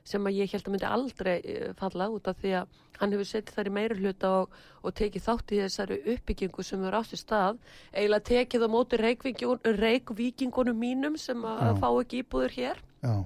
[0.07, 3.28] sem að ég held að myndi aldrei eh, falla út af því að hann hefur
[3.28, 7.16] setið þar í meiri hluta og, og tekið þátt í þessari uppbyggingu sem er átt
[7.16, 7.59] í stað.
[7.92, 11.74] Eiginlega tekið á móti reykvíkingunum mínum sem að Já.
[11.82, 12.80] fá ekki íbúður hér.
[13.02, 13.16] Já,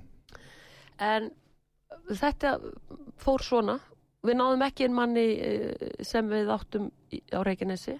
[1.11, 1.31] en
[2.11, 2.57] þetta
[3.21, 3.79] fór svona.
[4.27, 6.91] Við náðum ekki einn manni eh, sem við áttum
[7.33, 7.97] á Reykjanesi.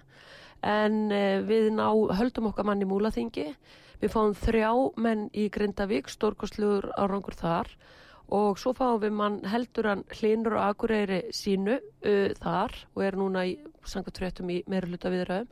[0.65, 3.47] En eh, við ná, höldum okkar manni Múlaþingi.
[4.01, 4.69] Við fáum þrjá
[5.01, 7.69] menn í Grindavík stórkostlugur árangur þar
[8.31, 13.19] og svo fáum við mann heldur hann hlinur og akureyri sínu uh, þar og er
[13.19, 13.57] núna í
[13.87, 15.49] sangat fréttum í meira hluta viðræðum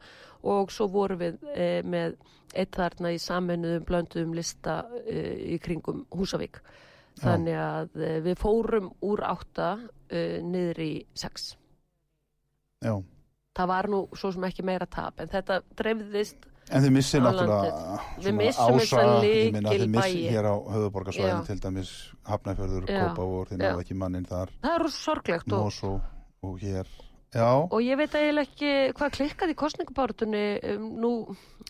[0.50, 2.18] og svo vorum við uh, með
[2.56, 6.62] eitt þarna í sammennuðum blönduðum lista uh, í kringum Húsavík.
[7.20, 11.52] Þannig að við fórum úr átta uh, niður í sex.
[12.80, 12.94] Já.
[13.60, 17.60] Það var nú svo sem ekki meira tap en þetta dreifðist En þið missið náttúrulega
[18.20, 19.04] þessa
[19.34, 21.48] ég meina, þið missið hér á höfuborgarsvæðinu Já.
[21.50, 21.94] til dæmis
[22.30, 22.88] Hafnæfjörður.
[22.90, 24.54] Kópavór, þið náðu ekki mannin þar.
[24.62, 25.94] Það er rosa sorglegt og, Mosó
[26.46, 26.60] og
[27.38, 31.12] og ég veit eiginlega ekki hvað klikkaði í kostningabárutunni um, nú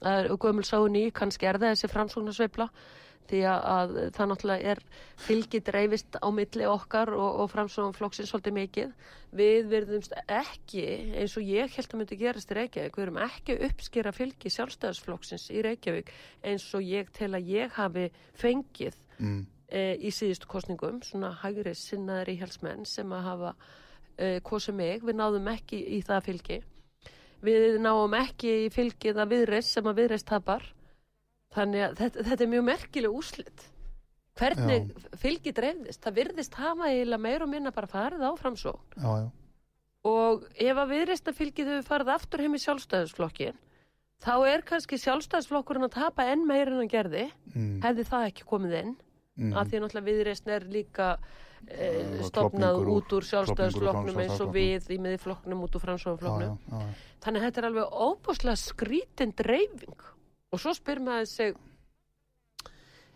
[0.08, 2.70] er gömul sáni kannski er það þessi framsóknarsveifla
[3.30, 4.82] því að, að það náttúrulega er
[5.26, 8.94] fylgi dreifist á milli okkar og, og framsóknarflokksins svolítið mikið
[9.40, 10.86] við verðumst ekki
[11.22, 14.54] eins og ég held að myndi gerast í Reykjavík við erum ekki að uppskera fylgi
[14.56, 16.12] sjálfstæðasflokksins í Reykjavík
[16.50, 18.08] eins og ég tel að ég hafi
[18.40, 23.54] fengið mm, e, í síðustu kostningum, svona hægri sinnaðir íhjálpsmenn sem að hafa
[24.18, 26.60] e, kosið mig, við náðum ekki í það fylgi.
[27.46, 30.66] Við náum ekki í fylgið að viðreist sem að viðreist tapar.
[31.56, 33.64] Þannig að þetta, þetta er mjög merkileg úslit.
[34.40, 36.00] Hvernig fylgi dreifðist?
[36.06, 38.76] Það virðist hafa eiginlega meira og minna bara farið áfram svo.
[38.96, 39.30] já, já
[40.08, 43.58] Og ef að viðreista fylgið hefur farið aftur heim í sjálfstæðisflokkin,
[44.24, 48.46] þá er kannski sjálfstæðisflokkurinn að tapa enn meira en hann gerði, mm, hefði það ekki
[48.48, 48.96] komið inn
[49.40, 49.54] Mhm.
[49.60, 51.10] að því að náttúrulega viðreisn er líka
[51.68, 51.90] e,
[52.20, 56.56] og stopnað úr- út úr sjálfstæðisflokknum eins og við í miðflokknum út úr já, framsóðanflokknum
[56.56, 56.96] já, já, já.
[57.20, 60.00] þannig að þetta er alveg óbúslega skrítin dreifing
[60.52, 61.56] og svo spyr maður sig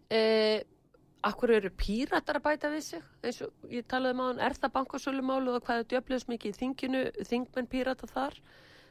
[0.09, 0.21] e,
[1.23, 3.05] akkur eru píratar að bæta við sig?
[3.23, 6.51] Eins og ég talaði um á hann, er það bankasölumálu og hvað er djöflis mikið
[6.53, 8.37] í þinginu þingmenn pírata þar?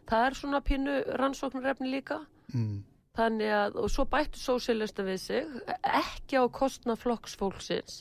[0.08, 2.24] Það er svona pínu rannsóknarefni líka.
[2.52, 2.82] Mm.
[3.16, 8.00] þannig að, og svo bættu sósélista við sig ekki á kostna flokksfólksins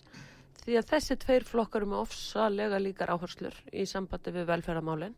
[0.62, 5.16] því að þessi tveir flokkar eru með ofsalega líkar áherslur í sambandi við velferðamálin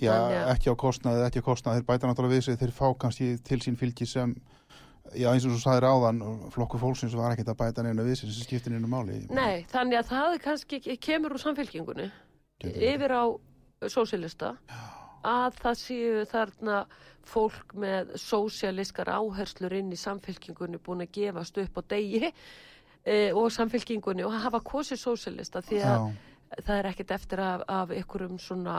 [0.00, 2.86] Já, Þannig ekki á kostnaði, ekki á kostnaði, þeir bæta náttúrulega við sig, þeir fá
[3.04, 4.34] kannski til sín fylgi sem,
[5.14, 6.20] já eins og þú sagðir áðan,
[6.54, 9.20] flokkur fólksins var ekkert að bæta neina við sig sem skiptir neina máli.
[9.30, 12.10] Nei, þannig að það kannski kemur úr samfélkingunni
[12.64, 13.24] yfir á
[13.90, 14.54] sósélista
[15.24, 16.84] að það séu þarna
[17.24, 23.48] fólk með sósjáliskar áherslur inn í samfélkingunni búin að gefast upp á degi e, og
[23.54, 28.38] samfélkingunni og hafa kosið sósjálista því að Já, það er ekkert eftir af, af einhverjum
[28.42, 28.76] svona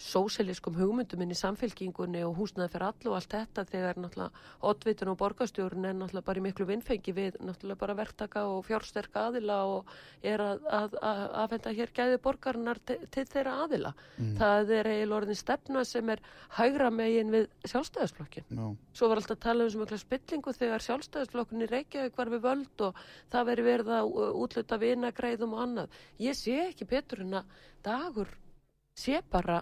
[0.00, 5.12] sósjáliskum hugmyndum inn í samfélkingunni og húsnaði fyrir allu og allt þetta þegar náttúrulega oddvitun
[5.12, 9.58] og borgarstjórun er náttúrulega bara í miklu vinnfengi við náttúrulega bara verktaka og fjársterka aðila
[9.70, 9.92] og
[10.24, 13.94] er að, að, að aðfenda hér gæði borgarinnar til, til þeirra aðila.
[14.38, 16.22] Það er eiginlega orðin stefna sem er
[16.58, 18.48] hægra megin við sjálfstæðisflokkin.
[18.48, 22.32] já, Svo var alltaf að tala um sem mikla spillingu þegar sjálfstæðisflokkin í Reykjavík var
[22.32, 23.00] við völd og
[23.32, 25.98] það veri verið að uh, útluta vinagreiðum og annað.
[26.22, 28.32] Ég sé ekki betur en að dagur
[28.94, 29.60] sé bara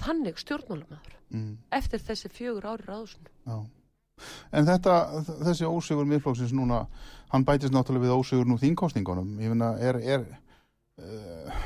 [0.00, 3.32] þannig stjórnmálumæður mm, eftir þessi fjögur ári ráðsunu.
[3.46, 3.58] já.
[4.54, 4.96] En þetta,
[5.42, 6.84] þessi ósigur miðflokksins núna,
[7.32, 9.32] hann bætist náttúrulega við ósigur nú þínkostningunum.
[9.42, 10.26] Ég finna, er, er,
[11.02, 11.64] uh,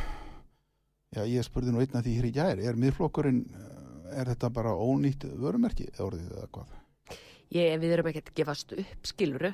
[1.12, 4.52] já, ég spurði nú einn að því hér í gær, er miðflokkurinn, eh, er þetta
[4.56, 6.74] bara ónýtt vörumerki eða orðið eða hvað?
[7.52, 9.52] Ég, við erum ekkert gefast upp skiluru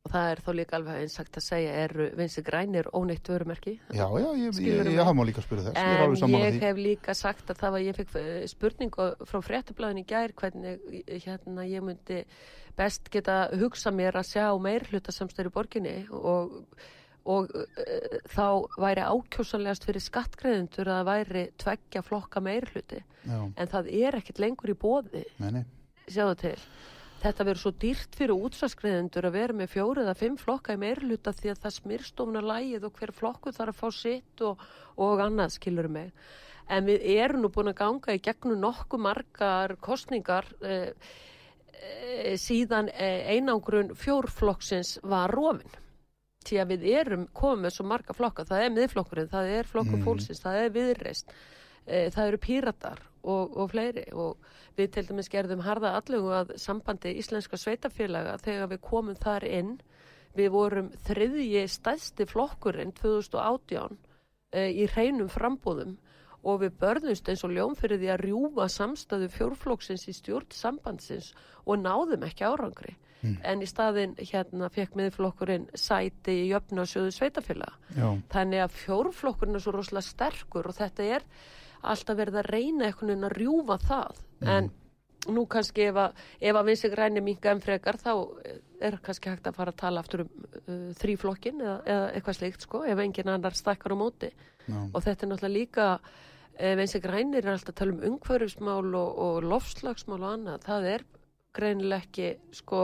[0.00, 3.74] og það er þó líka alveg einsagt að segja er vinsi grænir óneitt vörumerki.
[3.92, 6.60] Já, já, ég, ég, ég, ég hafa má líka spyrja þess, ég En ég því.
[6.62, 10.86] hef líka sagt að það var, ég fekk eh, spurningu frá fréttablaðin í gær hvernig
[11.02, 12.22] eh, hérna ég myndi
[12.80, 16.54] best geta hugsa mér að sjá meir hluta samstæður í borginni og,
[17.28, 18.46] og uh, þá
[18.80, 24.16] væri ákjósanlegast fyrir skattgreðendur að það væri tveggja flokka meir hluti Já, en það er
[24.22, 25.26] ekkert lengur í bóði
[26.08, 26.54] sjáðu til
[27.20, 31.32] þetta verður svo dýrt fyrir útsvarsgreðendur að vera með fjóru eða fimm flokka í meirluta
[31.36, 34.62] því að það smyrstofna lægið og hver flokku þarf að fá sitt og,
[34.96, 36.12] og annað skilur mig.
[36.70, 40.92] En við erum nú búin að ganga í gegnum nokkuð margar kostningar eh,
[41.74, 45.78] eh, síðan eh, einangrun fjórflokksins var rofin.
[46.46, 48.46] Því að við erum komið svo marga flokka.
[48.48, 50.06] Það er miðflokkurinn, það er flokkur Mhm.
[50.06, 51.34] fólksins það er viðreist,
[51.86, 54.06] eh, það eru píratar og, og fleiri.
[54.14, 54.36] Og
[54.80, 59.74] við til dæmis gerðum harða allugu að sambandi íslenska sveitafélaga þegar við komum þar inn
[60.36, 63.98] við vorum þriðji stæðsti flokkurinn 2018
[64.54, 65.98] e, í hreinum frambúðum
[66.40, 71.32] og við börðumst eins og ljóm fyrir því að rjúfa samstæðu fjórflokksins í stjórn sambandsins
[71.66, 72.96] og náðum ekki árangri.
[73.44, 79.74] En í staðin hérna fekk miðflokkurinn sæti í jöfnasjóðu sveitafélaga þannig að fjórflokkurinn er svo
[79.76, 81.26] rosalega sterkur og þetta er
[81.82, 84.70] alltaf verið að reyna einhvern veginn að rjúfa það en
[85.28, 88.14] nú kannski ef að, að vinsi græni minga en frekar þá
[88.80, 92.64] er kannski hægt að fara að tala aftur um uh, þrýflokkin eða, eða eitthvað slíkt
[92.64, 94.32] sko ef engin annar stakkar á móti.
[94.66, 95.86] Já, og þetta er náttúrulega líka
[96.56, 100.66] eh, vinsi grænir er alltaf að tala um umhverfismál og, og lofslagsmál og annað.
[100.68, 101.06] Það er
[101.56, 102.82] greinilega ekki sko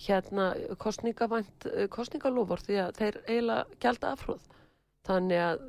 [0.00, 0.50] hérna
[0.80, 4.46] kostningavænt eh, kostningalofur því að þeir eiginlega gælda afhróð
[5.04, 5.64] þannig að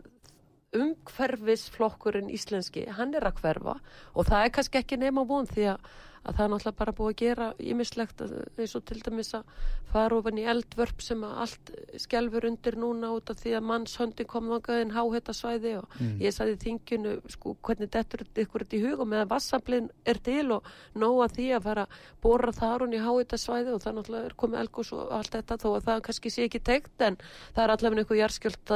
[0.75, 3.77] umhverfisflokkurinn íslenski, hann er að hverfa
[4.13, 5.89] og það er kannski ekki nema von því að,
[6.25, 9.49] að það er náttúrulega bara búið að gera ímislegt eins og til dæmis að
[9.91, 11.71] fara ofan í eldvörp sem að allt
[12.01, 16.57] skelfur undir núna út af því að mannshöndin kom þangaðin háhetta svæði og ég sagði
[16.63, 19.03] þinginu sko hvernig dettur ykkur þetta í hug?
[19.05, 20.67] Og meðan vassablinn er til og
[20.97, 24.37] nóga því að fara að bóra þar hún í háhetta svæði og það náttúrulega er
[24.41, 27.21] komið elgus og allt þetta þó að það kannski sé ekki teikt en
[27.53, 28.75] það er allavega einhver jarðskjöld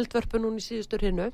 [0.00, 1.30] eldvörpu núna í síðustur hinnu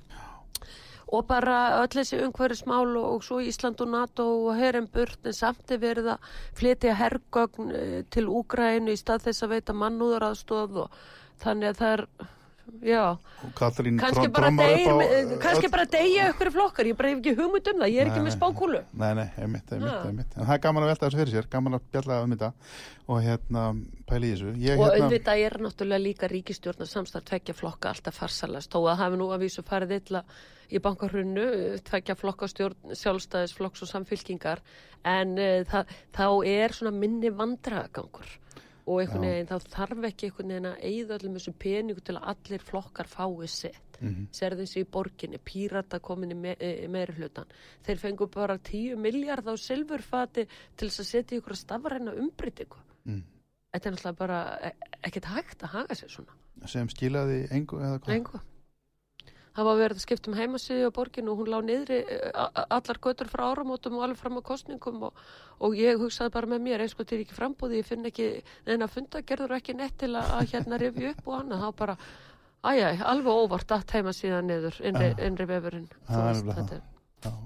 [1.06, 5.36] og bara öll þessi umhverfismál og, og svo Ísland og NATO og herin burt en
[5.36, 10.80] samt er verið að flytja hergögn eh, til Úgrænu í stað þess að veita mannúðaraðstóð
[10.86, 10.98] og
[11.44, 12.04] þannig að það er
[12.86, 13.02] já,
[13.56, 18.10] kannski bara með- deyja ykkur flokkar, ég bara hef ekki hugmynd um það ég er
[18.10, 18.36] ekki Nei, með nei.
[18.36, 20.36] spákúlu Nei, nei, einmitt, einmitt, einmitt.
[20.36, 22.50] En það er gaman að velta þessu fyrir sér, gaman að bjalla um þetta
[23.06, 23.62] og hérna,
[24.06, 24.52] pæli í þessu.
[24.58, 29.00] Ég, og hérna, auðvitað er náttúrulega líka ríkistjórnar samstarf tveggja flokka alltaf farsalast þó að
[29.04, 30.24] hafi nú að vísu farið illa
[30.66, 31.46] í bankarhrunnu,
[31.86, 34.62] tveggja flokkastjórn sjálfstæðisflokks og samfylkingar
[35.06, 38.26] en uh, það, þá er svona minni vandragangur
[38.86, 42.28] og einhvern veginn þá þarf ekki einhvern veginn að eigða öllum þessu peningu til að
[42.32, 44.26] allir flokkar fái sitt mm -hmm.
[44.32, 47.46] serðu þessi í borginni, pírata komin í, me í meiri hlutan
[47.82, 52.76] þeir fengu bara 10 miljard á silfurfati til þess að setja ykkur að stafræna umbreytingu
[53.06, 53.22] Mm.
[53.72, 56.32] þetta er náttúrulega bara e- ekkert hægt að haga sér svona
[56.66, 58.40] sem skilaði engu eða hvað Engu.
[59.56, 62.30] Það var verið að skipta um heimasíðu á borginu og hún lá niðri eh,
[62.76, 65.22] allar götur frá áramótum og alveg fram á kostningum og,
[65.64, 68.28] og ég hugsaði bara með mér eins og til ekki frambúði, ég finn ekki
[68.68, 71.96] neina fundagerður ekki nett til að, að hérna rifja upp og annað, þá bara
[72.66, 77.44] æjæ, alveg óvart að heimasíða niður innri, innri vefurinn er þetta er-.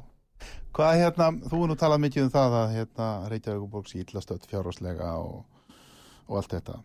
[0.70, 4.46] Hvað hérna, þú er nú talað mikið um það að hérna, Reykjavíkuborg sé illa stödd
[4.50, 5.40] fjárháslega og,
[6.28, 6.76] og allt þetta.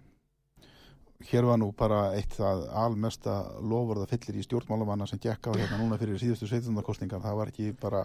[1.24, 5.78] Hér var nú bara eitt það almesta lofurða fyllir í stjórnmálamanna sem gekk á hérna
[5.80, 7.22] núna fyrir síðustu sveitundarkostningar.
[7.24, 8.01] Það var ekki bara,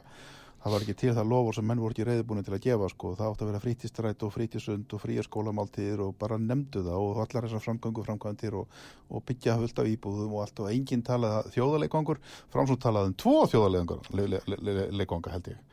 [0.62, 3.14] það var ekki til það lofur sem menn voru ekki reyðbúin til að gefa sko.
[3.18, 7.22] Það átti að vera frítistrætt og frítisund og fríar skólamáltíðir og bara nefndu það og
[7.24, 8.78] allar þessar framgöngu framkvæmdir og,
[9.10, 12.22] og byggja af íbúðum og allt og enginn talaði þjóðarleikongur,
[12.54, 15.66] framsótt talaði um tvo þjóðarleikonga held ég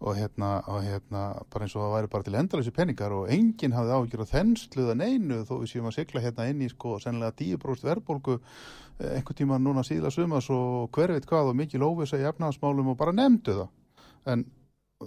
[0.00, 1.22] og hérna, og hérna
[1.52, 4.96] bara eins og það væri bara til endalösi peningar og enginn hafði ágjör að þensluða
[5.00, 9.40] neinu þó við séum að sigla hérna inn í sko sennilega 10% verðbólgu eh, einhvern
[9.40, 13.16] tíma núna síðla sumas og hver veit hvað og mikil óvisa í efnaðasmálum og bara
[13.16, 13.70] nefndu það.
[14.32, 14.44] En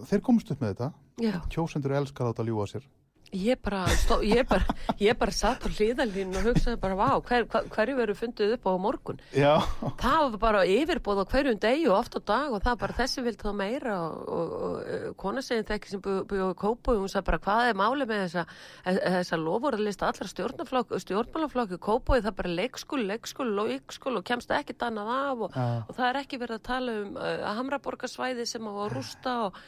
[0.09, 0.91] þeir komst upp með þetta.
[1.21, 2.89] Já, kjósendur elskar átt að ljúa sér
[3.35, 7.45] ég bara, stó, ég bara, ég bara satt á hliðalínu og hugsaði bara, vá, hver,
[7.51, 9.19] hver, hverju verður fundið upp á morgun?
[9.35, 9.53] Já,
[10.01, 13.25] það var bara yfirbóð á hverjum degi og oft á dag og það bara þessi
[13.25, 13.97] vilt þá meira.
[13.99, 17.41] Og, og, og eh, kona segin þekki sem búið á Kópau og hún sagði bara
[17.45, 18.45] hvað er máli með þessa,
[18.85, 25.13] eh, þessa lofurðalista allra stjórnmálaflokki Kópau það bara leikskóli, leikskóli, leikskóli og kemst ekkit annað
[25.15, 28.91] af og, og það er ekki verið að tala um uh, Hamraborgarsvæði sem á að
[28.95, 29.61] rústa og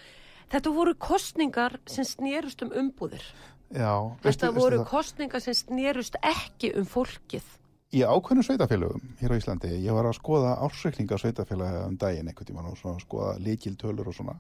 [0.51, 3.23] þetta voru kostningar sem snerust um umbúðir
[3.71, 4.87] já þetta veistu voru það?
[4.91, 7.57] kostningar sem snerust ekki um fólkið
[7.91, 12.47] Í ákveðnum sveitafélögum hér á Íslandi, ég var að skoða ársreikninga sveitafélaga um daginn einhvern
[12.47, 14.37] tímann og svona, skoða líkil tölur og svona.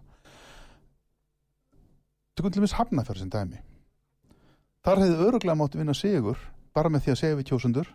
[2.39, 3.59] Tökum til mis hafnafjörð sem dæmi.
[4.87, 6.39] Þar hefði öruglega mátt vinna sigur
[6.71, 7.91] bara með því að segja við kjósundur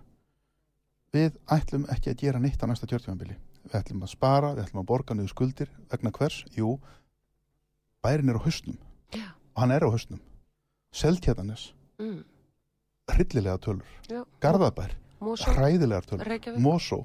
[1.16, 3.40] við ætlum ekki að gera neitt á næsta kjörtjóðanbili.
[3.64, 6.42] Við ætlum að spara, við ætlum að borga niður skuldir vegna hvers?
[6.52, 6.76] Jú,
[8.04, 9.32] bærin er á Já.
[9.56, 10.20] og hann er á hausnum.
[10.96, 11.70] Seltjarnanes,
[12.00, 12.20] mm.
[13.12, 13.84] hryllilega tölur.
[14.10, 14.22] Já.
[14.42, 16.26] Garðabær, Mosó, hræðilegar tölur.
[16.28, 17.02] Reykjavík Mosó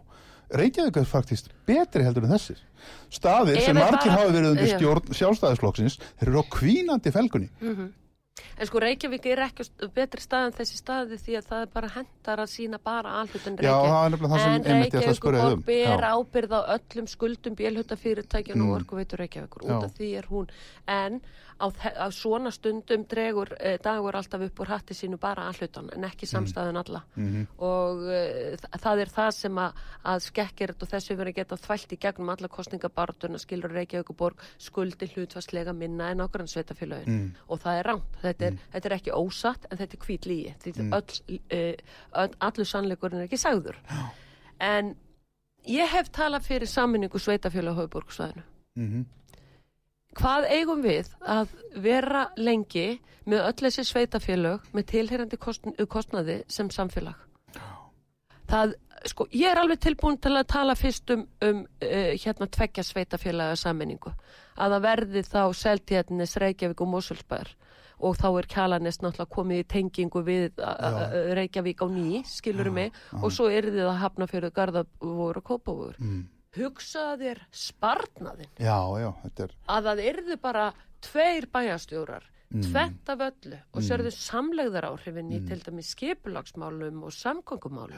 [0.51, 2.57] Reykjavík er faktist betri heldur en þessir
[3.13, 4.73] staðir Ef sem við margir bara- hafa verið undir Já.
[4.77, 7.85] stjórn sjálfstæðisflokksins þeir eru á kvínandi felgunni Mhm.
[8.61, 9.65] En sko Reykjavík er ekki
[9.95, 13.13] betri stað en þessi staði því að það er bara hendar að sína bara
[14.15, 14.81] er það sem en um.
[14.83, 16.11] Reykjavík ber Já.
[16.15, 18.69] ábyrð á öllum skuldum bélhutafyrirtækjan Mm.
[18.69, 20.47] og orkuveitur Reykjavíkur út af því er hún
[20.87, 21.21] en
[21.61, 26.03] á, á svona stundum dregur eh, dagur alltaf upp úr hatti sínu bara allutan en
[26.07, 27.47] ekki samstæðun alla Mhm.
[27.59, 29.73] og eh, þa- það er það sem að,
[30.05, 35.73] að skekkir og þessu verið geta þvælt í gegnum alla kostningabartuna skilur Reykjavíkuborg skuldi hlutfastlega
[35.73, 37.31] minna en okkur en sveitafélögin Mm.
[37.49, 40.53] og það er rámt, þetta er, þetta er ekki ósatt en þetta er hvít lígi
[40.63, 40.93] því Mm.
[40.93, 41.77] öll,
[42.23, 43.77] öll, allur sannleikurinn er ekki sagður.
[44.59, 44.95] En
[45.67, 48.43] ég hef talað fyrir sammenningu sveitafélag á höfuborgsvæðinu
[48.75, 49.05] Mhm.
[50.15, 56.69] hvað eigum við að vera lengi með öll þessi sveitafélag með tilheyrandi kostn, kostnaði sem
[56.69, 57.15] samfélag?
[58.51, 58.73] Það,
[59.07, 63.55] sko, ég er alveg tilbúin til að tala fyrst um, um uh, hérna tveggja sveitafélaga
[63.55, 64.11] sammenningu
[64.57, 67.53] að það verði þá Seltjarnis, Reykjavík og Mosulsbær
[68.01, 70.59] og þá er Kjalarnes náttúrulega komið í tengingu við
[71.37, 72.91] Reykjavík á ný, skilur mig?
[73.21, 76.27] og svo er þið að hafna fyrir Garðavóður og Kópavóður Mm.
[76.57, 82.61] hugsaðu þér sparnaðin Já, já, þetta er að það yrðu bara tveir bæjastjórar Mm.
[82.67, 83.57] tvent af öllu.
[83.73, 87.95] Og sérðu samlegðar áhrifin í til dæmis skipulagsmálum og samgöngumálum.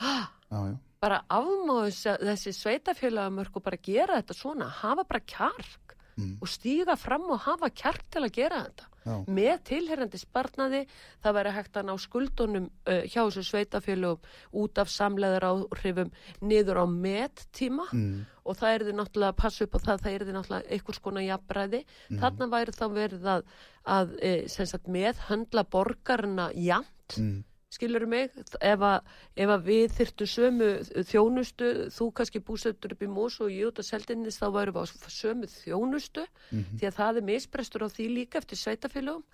[0.00, 5.96] Já, já, bara afmáðu þess- þessi sveitafélagamörk og bara gera þetta svona hafa bara kjark
[6.18, 6.36] Mm.
[6.42, 9.14] og stíga fram og hafa kjark til að gera þetta já.
[9.30, 10.80] með tilherrandi sparnaði
[11.22, 14.18] það væri hægt að ná skuldunum uh, hjá þessu sveitafélagum
[14.64, 16.10] út af samleðar áhrifum
[16.42, 18.26] niður á mettíma Mm.
[18.44, 20.98] og það er þið náttúrulega að passa upp á það það er þið náttúrulega einhvers
[21.06, 22.18] konar jafnbræði Mm.
[22.20, 23.42] þarna væri þá verið að,
[23.86, 27.44] að e, sagt, meðhöndla borgarna jafnt Mm.
[27.74, 28.30] Skilur mig,
[28.64, 30.68] ef að, ef að við þyrftu sömu
[31.10, 34.88] þjónustu þú kannski búsettur upp í Mós og ég út að seldinnis þá væru við
[34.88, 36.78] á sömu þjónustu Mhm.
[36.80, 39.24] því að það er misbrestur á því líka eftir sveitafélögum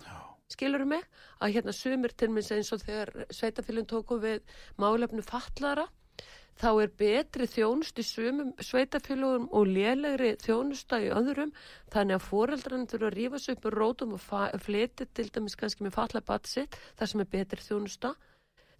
[0.51, 1.01] skilur mig,
[1.41, 4.41] að hérna sömur til minns eins og þegar sveitafélögum tóku við
[4.77, 5.87] málefnu fatlara
[6.61, 11.51] þá er betri þjónust í sumum sveitafélugum og lélegri þjónusta í öðrum.
[11.91, 15.83] Þannig að foreldrarinn þurfa að rífa sig upp úr rótum og fleti til dæmis kannski
[15.83, 18.15] með falla batsitt þar sem er betri þjónusta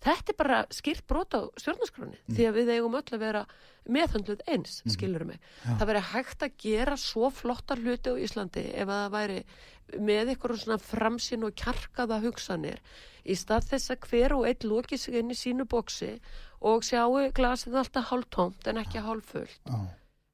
[0.05, 2.35] Þetta er bara skýrt brot á stjórnarskráni mm.
[2.35, 3.41] því að við eigum öll að vera
[3.89, 4.93] meðhandluð eins, mm.
[4.93, 5.39] skilur mig.
[5.63, 5.77] Ja.
[5.79, 9.39] Það veri hægt að gera svo flottar hluti á Íslandi ef að það væri
[10.05, 12.81] með ykkur svona framsinn og kjarkaða hugsanir
[13.25, 16.15] í stað þess að hver og einn lóki sig inn í sínu bóksi
[16.65, 19.61] og sjáu glasið alltaf hálf tómt en ekki hálf fullt.
[19.69, 19.85] Oh.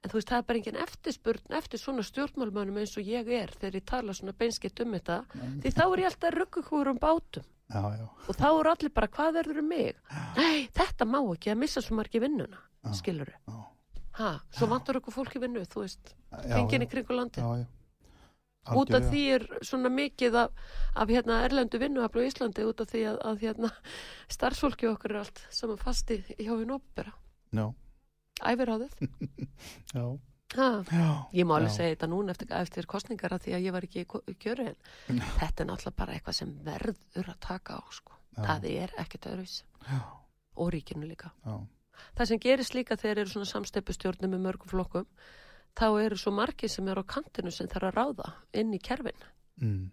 [0.02, 3.52] En þú veist, það er bara engin eftirspurn eftir svona stjórnmálmönum eins og ég er
[3.54, 5.58] þegar ég tala svona beinskitt um þetta, mm.
[5.62, 8.08] því þá er ég alltaf rugguhúrum bátum já, já.
[8.28, 9.96] og þá eru allir bara hvað verður um mig?
[10.38, 12.60] Nei þetta má ekki að missa svo margi vinnuna
[12.98, 16.16] skilur þau svo vantur okkur fólki vinnu þú veist,
[16.52, 17.42] hengin í kringu landi
[18.78, 20.52] út af því er svona mikið af,
[20.96, 23.72] af hérna erlendu vinnuaflu í Íslandi út af því að, að hérna
[24.30, 27.16] starfsfólki okkar er allt saman fasti hjá hinn opera
[28.46, 28.94] æfir á þið
[30.56, 31.28] já.
[31.34, 34.04] Ég má alveg segja þetta núna eftir, eftir kostningar að því að ég var ekki
[34.04, 38.18] í kjöru en þetta er náttúrulega bara eitthvað sem verður að taka á sko.
[38.40, 39.62] það er ekkert öðruvis
[40.56, 41.32] og ríkinu líka.
[41.46, 41.56] Já.
[42.18, 45.08] það sem gerist líka þegar eru svona samsteipustjórnum með mörgum flokkum
[45.78, 49.28] þá eru svo margir sem eru á kantinu sem þarf að ráða inn í kerfin.
[49.62, 49.90] Mm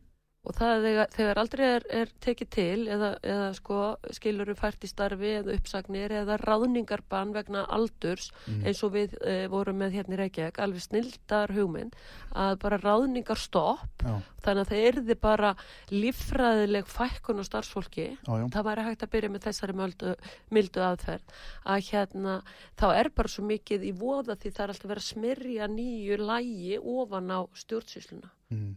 [0.48, 3.80] og það þegar, þegar aldrei er, er tekið til eða, eða sko
[4.16, 8.62] skiluru fært í starfi eða uppsagnir eða ráðningarban vegna aldurs mm.
[8.68, 11.98] eins og við e, vorum með hérna í Reykjavík alveg snildar hugmynd
[12.32, 14.14] að bara ráðningar stopp já.
[14.46, 15.52] þannig að það erði bara
[15.92, 18.46] líffræðileg fækkun og starfsfólki já, já.
[18.56, 20.16] það væri hægt að byrja með þessari möldu,
[20.54, 21.38] mildu aðferð
[21.68, 22.40] að hérna
[22.80, 26.20] þá er bara svo mikið í voða því það er alltaf verið að smyrja nýju
[26.24, 28.76] lægi ofan á stjórnsýsluna mm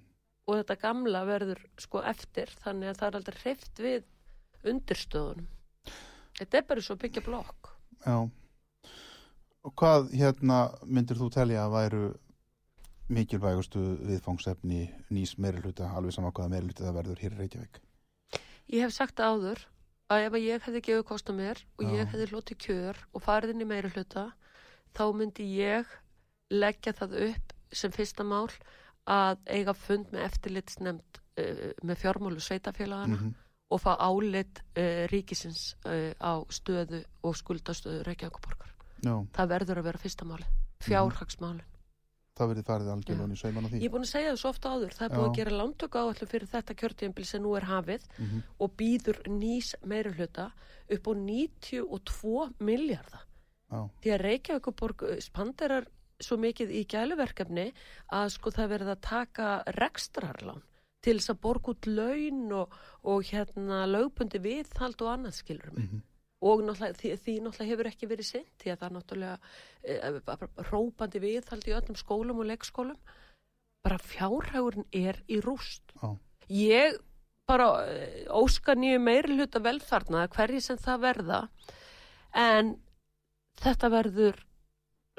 [0.51, 5.47] og þetta gamla verður sko eftir þannig að það er aldrei hreift við undirstöðunum.
[6.39, 7.71] Þetta er bara svo byggja blokk.
[8.05, 8.17] Já.
[9.61, 12.03] Og hvað hérna myndir þú telja að væru
[13.11, 17.79] mikilvægustu viðfangsefni nýs meiruluta alveg sama hvaða meiruluta það verður hér í Reykjavík?
[18.71, 19.65] Ég hef sagt áður
[20.11, 21.91] að ef ég hefði gefið kost á mér og Já.
[21.99, 24.25] ég hefði lótið kjör og farið inn í meiruluta
[24.95, 25.91] þá myndi ég
[26.51, 28.47] leggja það upp sem fyrsta mál
[29.09, 33.33] að eiga fund með eftirlitsnefnd uh, með fjármálu sveitafélagana mm -hmm.
[33.69, 38.73] og fá álit uh, ríkisins uh, á stöðu og skuldastöðu Reykjavíkuborgar.
[39.33, 40.45] Það verður að vera fyrsta máli,
[40.79, 41.65] fjárhagsmálin.
[41.65, 41.71] Mm -hmm.
[42.37, 43.79] Það verður farið algjörlunni sauman á því.
[43.81, 44.93] Ég er búin að segja það svo ofta áður.
[44.97, 45.31] Það er búin Já.
[45.31, 48.41] að gera lántöku áallu fyrir þetta kjörtíðanbíl sem nú er hafið mm -hmm.
[48.57, 50.51] og býður nýs meira hluta
[50.95, 53.25] upp á 92 miljardar.
[53.71, 55.85] Því að Reykjavíkuborg spanderar
[56.23, 57.71] svo mikið í gæluverkefni
[58.17, 60.61] að sko það verið að taka rekstrarlán
[61.01, 65.85] til þess að borga út laun og, og hérna lögbundi viðhald og annað skilur mig.
[65.85, 66.07] Mm -hmm.
[66.41, 69.37] Og náttúrulega, því, því náttúrulega hefur ekki verið sent því að það er náttúrulega
[69.83, 69.93] e,
[70.71, 72.97] rópandi viðhald í öllum skólum og leikskólum.
[73.83, 75.83] Bara fjárhægurinn er í rúst.
[76.01, 76.17] Oh.
[76.49, 76.97] Ég
[77.45, 81.49] bara e, óska nýju meiri hluta velfarna hverji sem það verða
[82.33, 82.75] en
[83.61, 84.45] þetta verður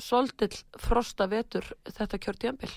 [0.03, 2.72] svolítill frosta vetur þetta kjörtjambil.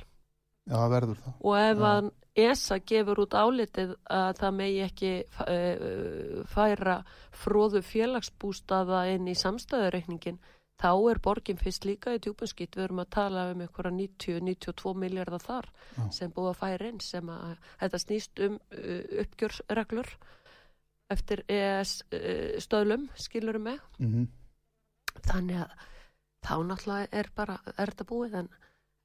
[0.66, 1.34] Já, það verður það.
[1.46, 1.90] Og ef Já.
[1.92, 2.12] að
[2.46, 5.12] ESA gefur út álitið að það megi ekki
[5.46, 6.98] uh, færa
[7.36, 10.42] fróðu félagsbústaða inn í samstæðureikningin,
[10.82, 12.76] þá er borgin fyrst líka í tjúpunskitt.
[12.76, 16.04] Við erum að tala um einhverja 90-92 miljardar þar Já.
[16.18, 17.54] sem búið að færa inn sem að
[17.84, 20.16] þetta snýst um uh, uppgjörsreglur
[21.14, 23.84] eftir ES uh, stöðlum, skilurum með.
[24.02, 24.32] Mm -hmm.
[25.30, 25.84] Þannig að
[26.46, 28.50] þá náttúrulega er bara, er þetta búið en,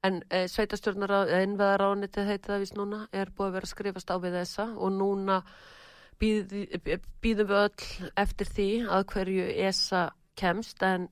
[0.07, 4.15] en e, sveitastjórnar einveðaránitið heiti það vist núna er búið að vera að skrifast á
[4.21, 5.41] við þessa og núna
[6.21, 6.53] býð,
[7.21, 10.03] býðum við öll eftir því að hverju ESA
[10.37, 11.07] kemst en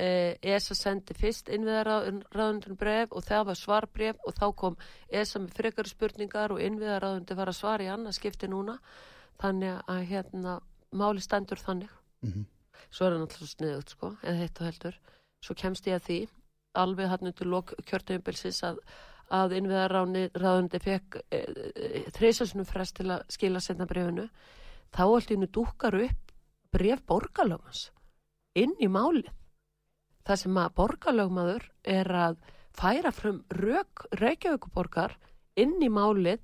[0.00, 4.78] e, ESA sendi fyrst innviðaráðundin bref og það var svarbref og þá kom
[5.08, 8.78] ESA með frekar spurningar og innviðaráðundi var að svara í annað skipti núna.
[9.40, 10.58] Þannig að hérna
[10.92, 11.92] máli stendur þannig.
[12.20, 12.44] Mm -hmm.
[12.90, 14.96] svo er það náttúrulega sniðut sko eða hitt og heldur
[15.44, 16.18] svo kemst ég að því
[16.80, 18.80] alveg hann undir lok kjörtöfumbilsins að,
[19.34, 24.28] að innviðaráðundi fekk e, e, þreysasunum frest til að skila setna brefinu
[24.94, 26.34] þá allt innu dúkar upp
[26.70, 27.88] bref borgarlögmans
[28.58, 29.30] inn í málið.
[30.26, 32.38] Það sem að borgarlögmaður er að
[32.76, 35.16] færa frum Reykjavíkuborgar
[35.58, 36.42] inn í málið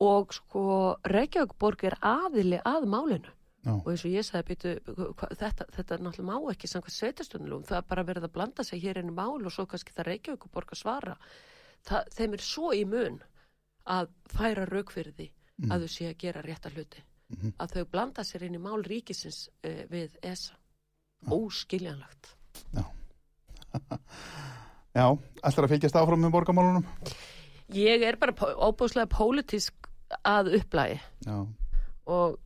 [0.00, 0.64] og sko
[1.04, 3.74] Reykjavíkuborg er aðili að málinu Já.
[3.74, 4.70] og eins og ég sagði býtu,
[5.36, 8.80] þetta, þetta er náttúrulega má ekki samkvæmt sveitastunulum, það er bara verið að blanda sig
[8.80, 11.16] hér inn í mál og svo kannski það reykja ykkur borg að svara.
[11.84, 13.20] Það, þeim er svo í mun
[13.84, 15.74] að færa rauk fyrir því mm.
[15.74, 17.04] að þau sé að gera rétta hluti.
[17.30, 17.52] Mm -hmm.
[17.62, 20.56] að þau blanda sér inn í mál ríkisins eh, við ESA.
[21.28, 22.34] Óskiljanlagt
[24.96, 25.04] Já,
[25.46, 26.86] ætlar að fylgjast áfram með borgamálunum?
[27.76, 29.90] Ég er bara óbúslega pólitísk
[30.26, 31.36] að upplægi Já,
[32.10, 32.38] og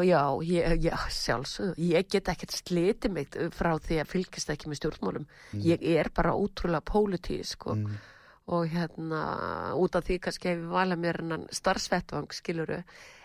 [0.00, 4.80] já, ég, já, sjálfsögðu, ég get ekkert slitið mig frá því að fylgist ekki með
[4.80, 5.26] stjórnmálum.
[5.52, 7.98] Ég er bara ótrúlega pólitísk og, Mm.
[8.48, 12.82] og hérna, út af því kannski hef ég valað mér hennan starfsvettvang, skiluru,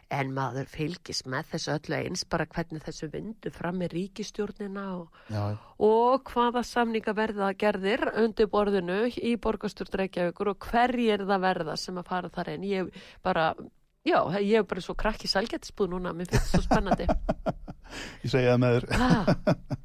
[0.09, 5.09] en maður fylgist með þessu öllu eins, bara hvernig þessu vindu fram með ríkistjórnina og,
[5.80, 11.97] og hvaða samninga verða gerðir undir borðinu í borgarstjórn Reykjavíkur og hverjir það verða sem
[11.97, 12.63] að fara þar inn.
[12.63, 12.91] Ég
[13.24, 13.53] bara,
[14.08, 17.10] já, ég er bara svo krakki sælgættisbúð núna, mér finnst það svo spennandi.
[18.24, 18.88] ég segi það með þér.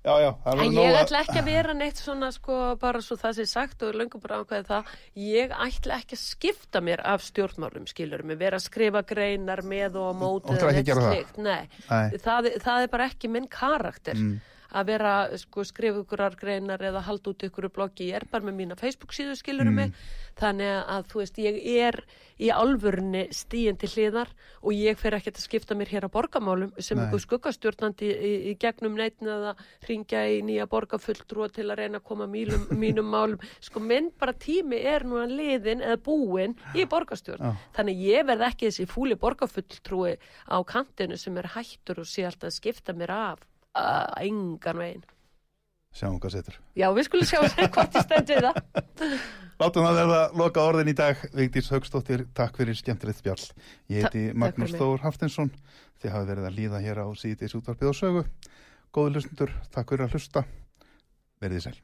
[0.00, 3.34] Já, já, það en ég ætla ekki að vera neitt svona sko, bara svo það
[3.36, 7.84] sé sagt og löngum bara ákveði það, ég ætla ekki að skipta mér af stjórnmálum,
[7.90, 11.12] skilur mig, vera að skrifa greinar með og á móti Áttu ekki að gera það?
[11.18, 11.84] slíkt, nei.
[11.90, 12.16] Nei.
[12.24, 14.40] Það, það er bara ekki minn karakter Mm.
[14.72, 18.58] Að vera, sko, skrifa ykkurar greinar eða halda út ykkur bloggi, ég er bara með
[18.60, 19.76] mína Facebook síðu skilurum Mm.
[19.76, 19.92] mig,
[20.40, 22.04] þannig að þú veist, ég er
[22.40, 24.28] í alvörunni stíin til hliðar
[24.62, 27.06] og ég fer ekkert að skipta mér hér á borgamálum sem Nei.
[27.06, 29.54] ykkur skuggastjórnandi í, í, gegnum neitin eða
[29.88, 34.32] ringja í nýja borgarfulltrúa til að reyna að koma mínum, mínum málum, sko minn bara
[34.32, 37.56] tími er nú að liðin eða búin í borgarstjórn, Já.
[37.76, 40.16] þannig ég verð ekki þessi fúli borgarfulltrúi
[40.48, 43.46] á kantinu sem er hættur og sé alltaf að skipta mér af
[43.78, 45.04] uh, engan veginn.
[45.90, 46.58] Sjáum hvað setur.
[46.78, 47.40] Já, við skulum sjá
[47.74, 48.60] hvort ég stend við það.
[49.60, 51.26] Látum það verða loka orðin í dag.
[51.36, 53.42] Vigdís Haugstóttir, takk fyrir skemmtilegt spjall.
[53.90, 54.76] Ég heiti takk Magnús.
[54.78, 55.52] Þór Haftinsson.
[56.00, 58.24] Þið hafi verið að líða hér á síðdeis útvarpið og sögu.
[58.94, 60.46] Góðu hlustundur, takk fyrir að hlusta.
[61.42, 61.78] Verðið sæl.